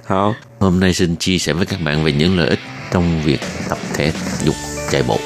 [0.08, 2.60] 好, hôm nay xin chia sẻ với các bạn về những lợi ích
[2.92, 4.12] trong việc tập thể
[4.44, 4.54] dục
[4.90, 5.18] chạy bộ.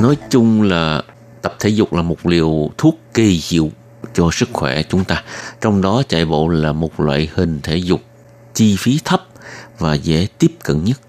[0.00, 1.02] Nói chung là
[1.42, 3.70] tập thể dục là một liều thuốc kỳ diệu
[4.14, 5.24] cho sức khỏe chúng ta.
[5.60, 8.00] Trong đó chạy bộ là một loại hình thể dục
[8.54, 9.22] chi phí thấp
[9.78, 11.00] và dễ tiếp cận nhất.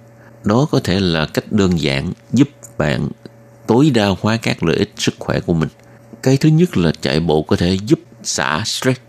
[0.43, 3.09] Đó có thể là cách đơn giản giúp bạn
[3.67, 5.69] tối đa hóa các lợi ích sức khỏe của mình.
[6.23, 8.99] Cái thứ nhất là chạy bộ có thể giúp xả stress.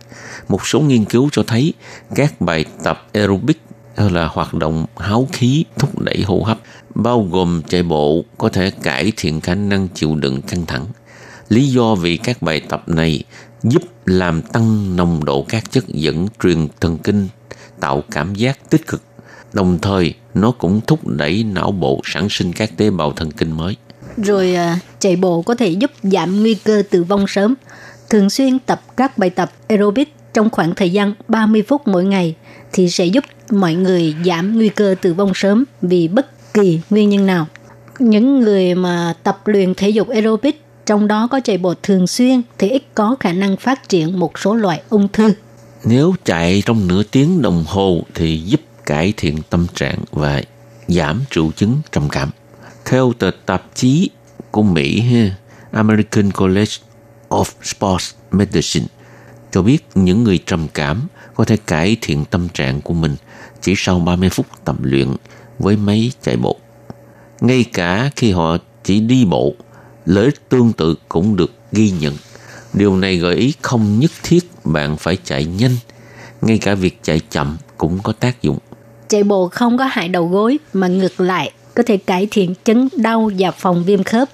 [0.49, 1.74] Một số nghiên cứu cho thấy
[2.14, 3.61] các bài tập aerobic
[3.97, 6.59] là hoạt động háo khí thúc đẩy hô hấp
[6.95, 10.86] bao gồm chạy bộ có thể cải thiện khả năng chịu đựng căng thẳng.
[11.49, 13.24] Lý do vì các bài tập này
[13.62, 17.28] giúp làm tăng nồng độ các chất dẫn truyền thần kinh
[17.80, 19.03] tạo cảm giác tích cực.
[19.53, 23.53] Đồng thời, nó cũng thúc đẩy não bộ sản sinh các tế bào thần kinh
[23.53, 23.76] mới.
[24.16, 27.55] Rồi à, chạy bộ có thể giúp giảm nguy cơ tử vong sớm.
[28.11, 32.34] Thường xuyên tập các bài tập aerobic trong khoảng thời gian 30 phút mỗi ngày
[32.72, 37.09] thì sẽ giúp mọi người giảm nguy cơ tử vong sớm vì bất kỳ nguyên
[37.09, 37.46] nhân nào.
[37.98, 42.42] Những người mà tập luyện thể dục aerobic trong đó có chạy bộ thường xuyên
[42.59, 45.32] thì ít có khả năng phát triển một số loại ung thư.
[45.84, 50.42] Nếu chạy trong nửa tiếng đồng hồ thì giúp cải thiện tâm trạng và
[50.88, 52.30] giảm triệu chứng trầm cảm.
[52.84, 54.11] Theo tờ tạp chí
[54.50, 55.36] của Mỹ ha,
[55.70, 56.72] American College
[57.28, 58.86] of Sports Medicine
[59.53, 61.03] cho biết những người trầm cảm
[61.34, 63.16] có thể cải thiện tâm trạng của mình
[63.61, 65.09] chỉ sau 30 phút tập luyện
[65.62, 66.56] với máy chạy bộ.
[67.40, 69.54] Ngay cả khi họ chỉ đi bộ,
[70.06, 72.14] lợi ích tương tự cũng được ghi nhận.
[72.72, 75.76] Điều này gợi ý không nhất thiết bạn phải chạy nhanh,
[76.42, 78.58] ngay cả việc chạy chậm cũng có tác dụng.
[79.08, 82.88] Chạy bộ không có hại đầu gối mà ngược lại có thể cải thiện chứng
[82.96, 84.28] đau và phòng viêm khớp.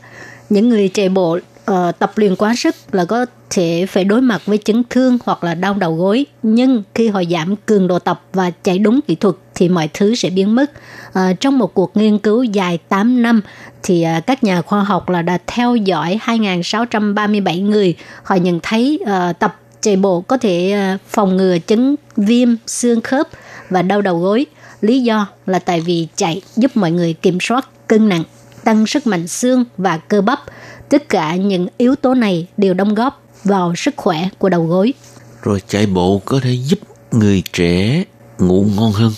[0.51, 1.39] Những người chạy bộ
[1.70, 5.45] uh, tập luyện quá sức là có thể phải đối mặt với chấn thương hoặc
[5.45, 6.26] là đau đầu gối.
[6.43, 10.15] Nhưng khi họ giảm cường độ tập và chạy đúng kỹ thuật thì mọi thứ
[10.15, 10.71] sẽ biến mất.
[11.13, 13.41] À, trong một cuộc nghiên cứu dài 8 năm
[13.83, 17.95] thì à, các nhà khoa học là đã theo dõi 2.637 người.
[18.23, 23.01] Họ nhận thấy à, tập chạy bộ có thể à, phòng ngừa chứng viêm xương
[23.01, 23.29] khớp
[23.71, 24.47] và đau đầu gối.
[24.81, 28.25] Lý do là tại vì chạy giúp mọi người kiểm soát cân nặng,
[28.65, 30.41] tăng sức mạnh xương và cơ bắp.
[30.89, 34.95] Tất cả những yếu tố này đều đóng góp vào sức khỏe của đầu gối.
[35.43, 36.79] Rồi chạy bộ có thể giúp
[37.13, 38.05] người trẻ
[38.39, 39.13] ngủ ngon hơn.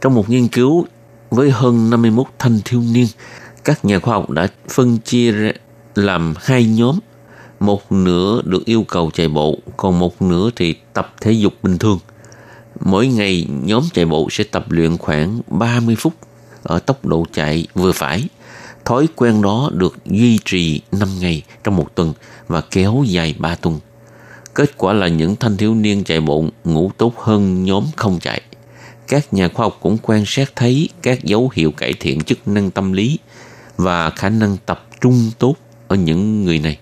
[0.00, 0.86] Trong một nghiên cứu
[1.30, 3.06] với hơn 51 thanh thiếu niên,
[3.64, 5.52] các nhà khoa học đã phân chia
[5.94, 6.98] làm hai nhóm.
[7.60, 11.78] Một nửa được yêu cầu chạy bộ, còn một nửa thì tập thể dục bình
[11.78, 11.98] thường.
[12.80, 16.12] Mỗi ngày nhóm chạy bộ sẽ tập luyện khoảng 30 phút
[16.62, 18.28] ở tốc độ chạy vừa phải.
[18.84, 22.12] Thói quen đó được duy trì 5 ngày trong một tuần
[22.48, 23.80] và kéo dài 3 tuần.
[24.54, 28.42] Kết quả là những thanh thiếu niên chạy bộ ngủ tốt hơn nhóm không chạy.
[29.10, 32.70] Các nhà khoa học cũng quan sát thấy các dấu hiệu cải thiện chức năng
[32.70, 33.18] tâm lý
[33.76, 35.54] và khả năng tập trung tốt
[35.88, 36.78] ở những người này.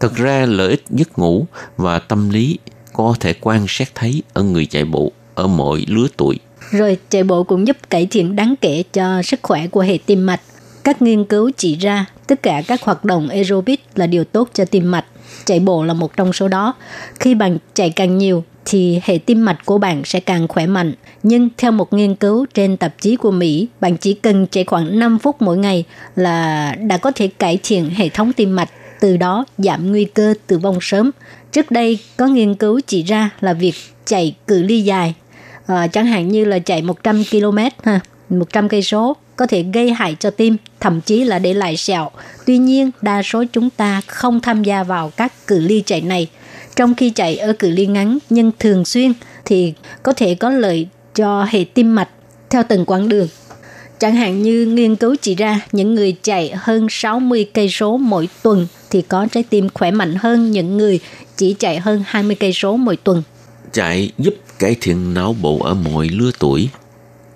[0.00, 1.46] Thật ra, lợi ích giấc ngủ
[1.76, 2.58] và tâm lý
[2.92, 6.38] có thể quan sát thấy ở người chạy bộ ở mọi lứa tuổi.
[6.70, 10.26] Rồi chạy bộ cũng giúp cải thiện đáng kể cho sức khỏe của hệ tim
[10.26, 10.40] mạch.
[10.84, 14.64] Các nghiên cứu chỉ ra tất cả các hoạt động aerobic là điều tốt cho
[14.64, 15.04] tim mạch.
[15.44, 16.74] Chạy bộ là một trong số đó.
[17.20, 20.94] Khi bạn chạy càng nhiều thì hệ tim mạch của bạn sẽ càng khỏe mạnh.
[21.22, 24.98] Nhưng theo một nghiên cứu trên tạp chí của Mỹ, bạn chỉ cần chạy khoảng
[24.98, 25.84] 5 phút mỗi ngày
[26.16, 28.68] là đã có thể cải thiện hệ thống tim mạch,
[29.00, 31.10] từ đó giảm nguy cơ tử vong sớm.
[31.52, 35.14] Trước đây có nghiên cứu chỉ ra là việc chạy cự ly dài,
[35.66, 39.92] à, chẳng hạn như là chạy 100 km ha, 100 cây số có thể gây
[39.92, 42.10] hại cho tim, thậm chí là để lại sẹo.
[42.46, 46.28] Tuy nhiên, đa số chúng ta không tham gia vào các cự ly chạy này.
[46.76, 49.12] Trong khi chạy ở cự ly ngắn nhưng thường xuyên
[49.44, 52.08] thì có thể có lợi cho hệ tim mạch
[52.50, 53.28] theo từng quãng đường.
[53.98, 58.28] Chẳng hạn như nghiên cứu chỉ ra những người chạy hơn 60 cây số mỗi
[58.42, 61.00] tuần thì có trái tim khỏe mạnh hơn những người
[61.36, 63.22] chỉ chạy hơn 20 cây số mỗi tuần.
[63.72, 66.68] Chạy giúp cải thiện não bộ ở mọi lứa tuổi,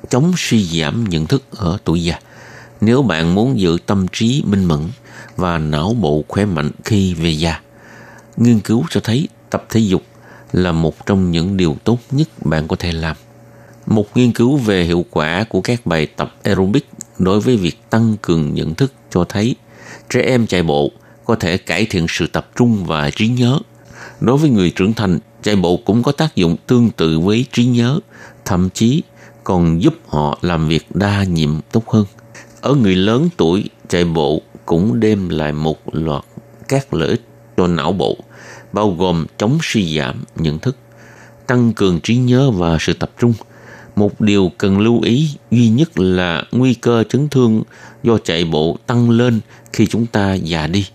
[0.08, 2.18] chống suy giảm nhận thức ở tuổi già.
[2.80, 4.80] Nếu bạn muốn giữ tâm trí minh mẫn
[5.36, 7.60] và não bộ khỏe mạnh khi về già,
[8.36, 10.02] nghiên cứu cho thấy tập thể dục
[10.52, 13.16] là một trong những điều tốt nhất bạn có thể làm.
[13.86, 18.16] Một nghiên cứu về hiệu quả của các bài tập aerobic đối với việc tăng
[18.22, 19.56] cường nhận thức cho thấy
[20.10, 20.90] trẻ em chạy bộ
[21.24, 23.58] có thể cải thiện sự tập trung và trí nhớ.
[24.20, 27.64] Đối với người trưởng thành, chạy bộ cũng có tác dụng tương tự với trí
[27.64, 28.00] nhớ,
[28.44, 29.02] thậm chí
[29.44, 32.04] còn giúp họ làm việc đa nhiệm tốt hơn.
[32.60, 36.24] Ở người lớn tuổi, chạy bộ cũng đem lại một loạt
[36.68, 37.22] các lợi ích
[37.56, 38.16] cho não bộ,
[38.72, 40.76] bao gồm chống suy giảm nhận thức,
[41.46, 43.34] tăng cường trí nhớ và sự tập trung.
[43.96, 47.62] Một điều cần lưu ý duy nhất là nguy cơ chấn thương
[48.02, 49.40] do chạy bộ tăng lên
[49.72, 50.86] khi chúng ta già đi.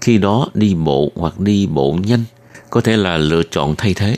[0.00, 2.24] Khi đó đi bộ hoặc đi bộ nhanh
[2.70, 4.16] có thể là lựa chọn thay thế.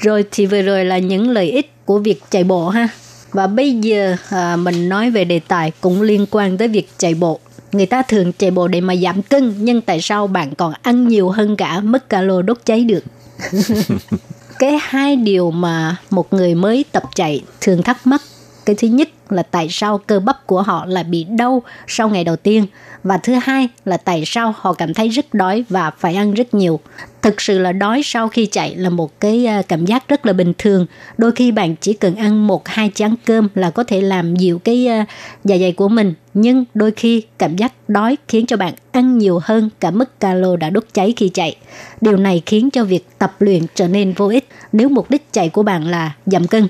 [0.00, 2.88] Rồi thì vừa rồi là những lợi ích của việc chạy bộ ha.
[3.32, 7.14] Và bây giờ à, mình nói về đề tài cũng liên quan tới việc chạy
[7.14, 7.40] bộ.
[7.72, 11.08] Người ta thường chạy bộ để mà giảm cân, nhưng tại sao bạn còn ăn
[11.08, 13.04] nhiều hơn cả mất calo đốt cháy được?
[14.58, 18.22] cái hai điều mà một người mới tập chạy thường thắc mắc
[18.66, 22.24] cái thứ nhất là tại sao cơ bắp của họ lại bị đau sau ngày
[22.24, 22.66] đầu tiên?
[23.02, 26.54] Và thứ hai là tại sao họ cảm thấy rất đói và phải ăn rất
[26.54, 26.80] nhiều?
[27.22, 30.32] Thực sự là đói sau khi chạy là một cái à, cảm giác rất là
[30.32, 30.86] bình thường.
[31.18, 34.58] Đôi khi bạn chỉ cần ăn một, hai chén cơm là có thể làm dịu
[34.58, 35.06] cái à,
[35.44, 36.14] dạ dày của mình.
[36.34, 40.56] Nhưng đôi khi cảm giác đói khiến cho bạn ăn nhiều hơn, cả mức calo
[40.56, 41.56] đã đốt cháy khi chạy.
[42.00, 44.48] Điều này khiến cho việc tập luyện trở nên vô ích.
[44.72, 46.68] Nếu mục đích chạy của bạn là giảm cân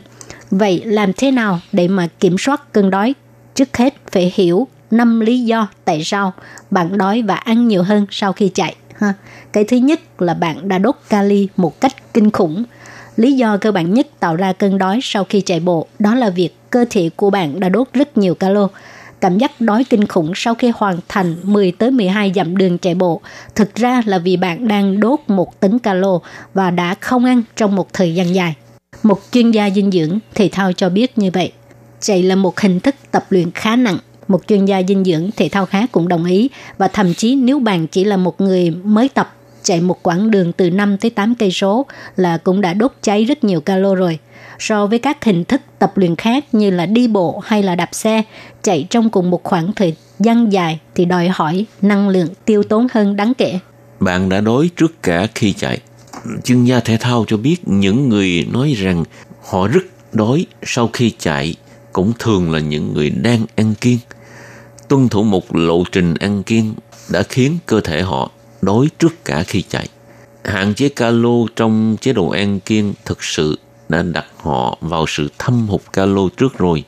[0.50, 3.14] Vậy làm thế nào để mà kiểm soát cơn đói?
[3.54, 6.32] Trước hết phải hiểu năm lý do tại sao
[6.70, 8.76] bạn đói và ăn nhiều hơn sau khi chạy.
[8.98, 9.14] Ha.
[9.52, 12.64] Cái thứ nhất là bạn đã đốt kali một cách kinh khủng.
[13.16, 16.30] Lý do cơ bản nhất tạo ra cơn đói sau khi chạy bộ, đó là
[16.30, 18.68] việc cơ thể của bạn đã đốt rất nhiều calo.
[19.20, 22.94] Cảm giác đói kinh khủng sau khi hoàn thành 10 tới 12 dặm đường chạy
[22.94, 23.20] bộ,
[23.54, 26.18] thực ra là vì bạn đang đốt một tấn calo
[26.54, 28.54] và đã không ăn trong một thời gian dài.
[29.02, 31.52] Một chuyên gia dinh dưỡng thể thao cho biết như vậy.
[32.00, 33.98] Chạy là một hình thức tập luyện khá nặng.
[34.28, 37.58] Một chuyên gia dinh dưỡng thể thao khác cũng đồng ý và thậm chí nếu
[37.58, 39.32] bạn chỉ là một người mới tập
[39.62, 43.24] chạy một quãng đường từ 5 tới 8 cây số là cũng đã đốt cháy
[43.24, 44.18] rất nhiều calo rồi.
[44.58, 47.88] So với các hình thức tập luyện khác như là đi bộ hay là đạp
[47.92, 48.22] xe,
[48.62, 52.86] chạy trong cùng một khoảng thời gian dài thì đòi hỏi năng lượng tiêu tốn
[52.92, 53.58] hơn đáng kể.
[54.00, 55.78] Bạn đã đói trước cả khi chạy
[56.44, 59.04] chuyên gia thể thao cho biết những người nói rằng
[59.48, 61.54] họ rất đói sau khi chạy
[61.92, 63.98] cũng thường là những người đang ăn kiêng.
[64.88, 66.74] Tuân thủ một lộ trình ăn kiêng
[67.08, 68.30] đã khiến cơ thể họ
[68.62, 69.88] đói trước cả khi chạy.
[70.44, 73.58] Hạn chế calo trong chế độ ăn kiêng thực sự
[73.88, 76.84] đã đặt họ vào sự thâm hụt calo trước rồi.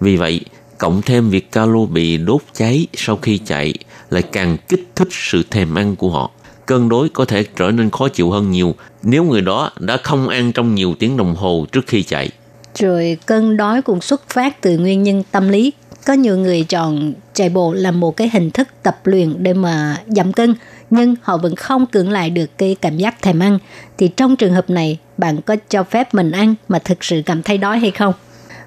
[0.00, 0.40] Vì vậy,
[0.78, 3.74] cộng thêm việc calo bị đốt cháy sau khi chạy
[4.10, 6.30] lại càng kích thích sự thèm ăn của họ
[6.66, 10.28] cân đối có thể trở nên khó chịu hơn nhiều nếu người đó đã không
[10.28, 12.30] ăn trong nhiều tiếng đồng hồ trước khi chạy.
[12.78, 15.72] Rồi cơn đói cũng xuất phát từ nguyên nhân tâm lý.
[16.06, 19.96] Có nhiều người chọn chạy bộ làm một cái hình thức tập luyện để mà
[20.06, 20.54] giảm cân,
[20.90, 23.58] nhưng họ vẫn không cưỡng lại được cái cảm giác thèm ăn.
[23.98, 27.42] Thì trong trường hợp này, bạn có cho phép mình ăn mà thực sự cảm
[27.42, 28.14] thấy đói hay không?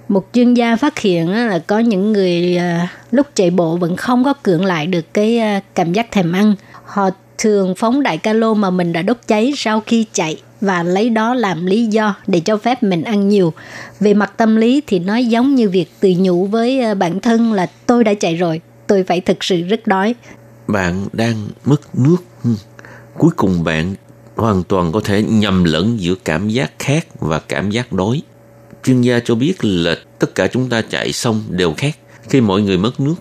[0.08, 4.24] Một chuyên gia phát hiện là có những người à, lúc chạy bộ vẫn không
[4.24, 6.56] có cưỡng lại được cái à, cảm giác thèm ăn.
[6.86, 11.10] Họ thường phóng đại calo mà mình đã đốt cháy sau khi chạy và lấy
[11.10, 13.54] đó làm lý do để cho phép mình ăn nhiều.
[14.00, 17.54] Về mặt tâm lý thì nó giống như việc tự nhủ với ờ, bản thân
[17.54, 20.16] là tôi đã chạy rồi, tôi phải thực sự rất đói.
[20.68, 22.18] Bạn đang mất nước.
[22.44, 22.50] Ừ.
[23.18, 23.96] Cuối cùng bạn
[24.36, 28.22] hoàn toàn có thể nhầm lẫn giữa cảm giác khát và cảm giác đói.
[28.84, 31.96] Chuyên gia cho biết là tất cả chúng ta chạy xong đều khát.
[32.30, 33.16] Khi mọi người mất nước,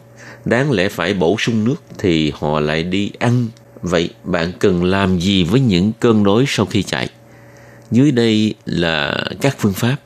[0.45, 3.47] đáng lẽ phải bổ sung nước thì họ lại đi ăn
[3.85, 7.09] Vậy bạn cần làm gì với những cơn đói sau khi chạy?
[7.91, 9.97] Dưới đây là các phương pháp.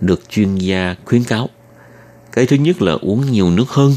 [0.00, 1.48] được chuyên gia khuyến cáo.
[2.32, 3.92] Cái thứ nhất là uống nhiều nước hơn.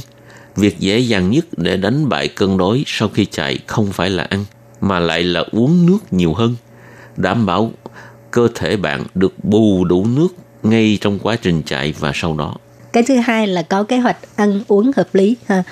[0.55, 4.23] Việc dễ dàng nhất để đánh bại cơn đói sau khi chạy không phải là
[4.23, 4.45] ăn,
[4.81, 6.55] mà lại là uống nước nhiều hơn.
[7.17, 7.71] Đảm bảo
[8.31, 10.27] cơ thể bạn được bù đủ nước
[10.63, 12.55] ngay trong quá trình chạy và sau đó.
[12.93, 15.63] Cái thứ hai là có kế hoạch ăn uống hợp lý ha.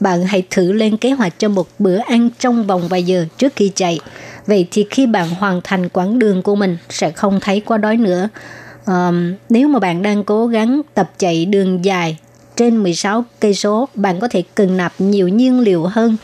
[0.00, 3.52] Bạn hãy thử lên kế hoạch cho một bữa ăn trong vòng vài giờ trước
[3.56, 4.00] khi chạy.
[4.46, 7.96] Vậy thì khi bạn hoàn thành quãng đường của mình sẽ không thấy quá đói
[7.96, 8.28] nữa.
[8.86, 12.18] Um, nếu mà bạn đang cố gắng tập chạy đường dài
[12.56, 16.16] trên 16 cây số, bạn có thể cần nạp nhiều nhiên liệu hơn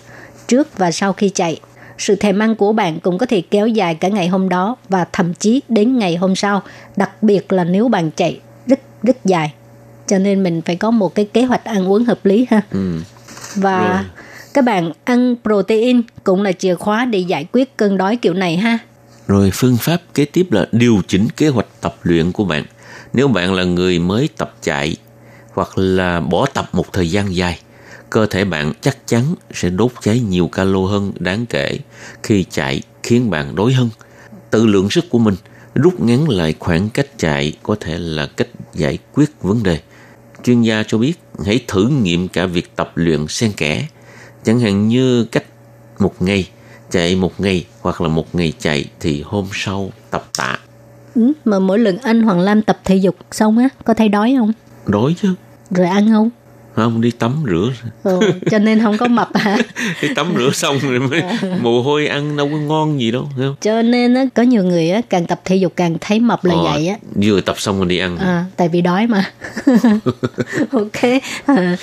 [0.46, 1.60] trước và sau khi chạy.
[1.98, 5.06] Sự thèm ăn của bạn cũng có thể kéo dài cả ngày hôm đó và
[5.12, 6.62] thậm chí đến ngày hôm sau,
[6.96, 9.52] đặc biệt là nếu bạn chạy rất rất dài.
[10.06, 12.60] Cho nên mình phải có một cái kế hoạch ăn uống hợp lý ha.
[12.72, 13.00] Ừ.
[13.54, 14.04] Và Rồi.
[14.54, 18.56] các bạn ăn protein cũng là chìa khóa để giải quyết cơn đói kiểu này
[18.56, 18.78] ha.
[19.26, 22.64] Rồi phương pháp kế tiếp là điều chỉnh kế hoạch tập luyện của bạn.
[23.12, 24.96] Nếu bạn là người mới tập chạy
[25.52, 27.60] hoặc là bỏ tập một thời gian dài,
[28.10, 29.22] cơ thể bạn chắc chắn
[29.54, 31.78] sẽ đốt cháy nhiều calo hơn đáng kể
[32.22, 33.88] khi chạy khiến bạn đói hơn.
[34.50, 35.34] Tự lượng sức của mình
[35.74, 39.78] rút ngắn lại khoảng cách chạy có thể là cách giải quyết vấn đề.
[40.46, 41.14] Chuyên gia cho biết
[41.46, 43.86] hãy thử nghiệm cả việc tập luyện xen kẽ,
[44.44, 45.44] chẳng hạn như cách
[45.98, 46.48] một ngày
[46.90, 50.58] chạy một ngày hoặc là một ngày chạy thì hôm sau tập tạ
[51.14, 54.34] Ừ, mà mỗi lần anh Hoàng Lam tập thể dục xong á, có thấy đói
[54.38, 54.52] không?
[54.86, 55.34] đói chứ
[55.70, 56.30] Rồi ăn không?
[56.76, 57.70] Không đi tắm rửa
[58.02, 58.20] Ừ,
[58.50, 59.56] cho nên không có mập hả?
[60.02, 61.22] đi tắm rửa xong rồi mới
[61.60, 64.90] mồ hôi ăn đâu có ngon gì đâu không Cho nên á, có nhiều người
[64.90, 66.96] á, càng tập thể dục càng thấy mập là Ờ, vậy á.
[67.22, 69.24] vừa tập xong rồi đi ăn À, tại vì đói mà.
[70.72, 71.02] ok.
[71.46, 71.76] À,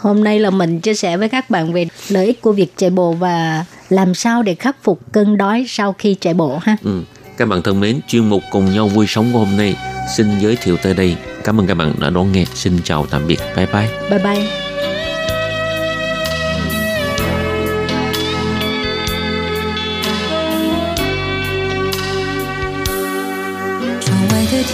[0.00, 2.90] hôm nay là mình chia sẻ với các bạn về lợi ích của việc chạy
[2.90, 6.76] bộ và làm sao để khắc phục cơn đói sau khi chạy bộ ha.
[6.84, 7.02] ừ.
[7.37, 9.75] các bạn thân mến chuyên mục cùng nhau vui sống của hôm nay
[10.17, 13.27] xin giới thiệu tới đây cảm ơn các bạn đã đón nghe xin chào tạm
[13.27, 14.47] biệt bye bye Bye bye.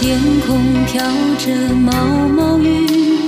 [0.00, 1.02] 天空飘
[1.38, 1.92] 着毛
[2.28, 3.18] 毛雨，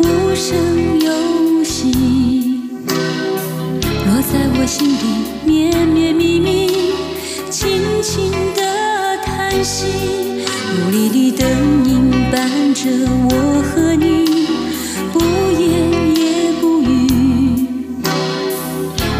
[0.00, 1.92] 无声又息，
[4.06, 5.06] 落在我心底
[5.44, 6.68] 绵绵密密，
[7.50, 8.73] 轻轻的
[9.55, 9.85] 叹息。
[9.87, 11.47] 雾里的灯
[11.85, 12.89] 影伴着
[13.29, 14.49] 我和你，
[15.13, 15.19] 不
[15.57, 15.63] 言
[16.13, 17.07] 也不语。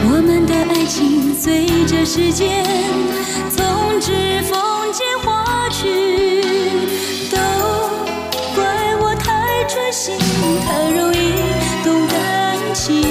[0.04, 2.66] 我们的爱情随着时间，
[3.50, 4.12] 从指
[4.44, 4.60] 缝
[4.92, 5.88] 间划去。
[7.32, 7.38] 都
[8.54, 8.66] 怪
[9.00, 10.18] 我太专心，
[10.68, 11.16] 太容易
[11.86, 13.02] 动感情，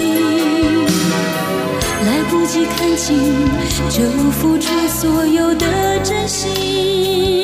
[2.04, 3.16] 来不及看清
[3.94, 7.43] 就付出所有的真心。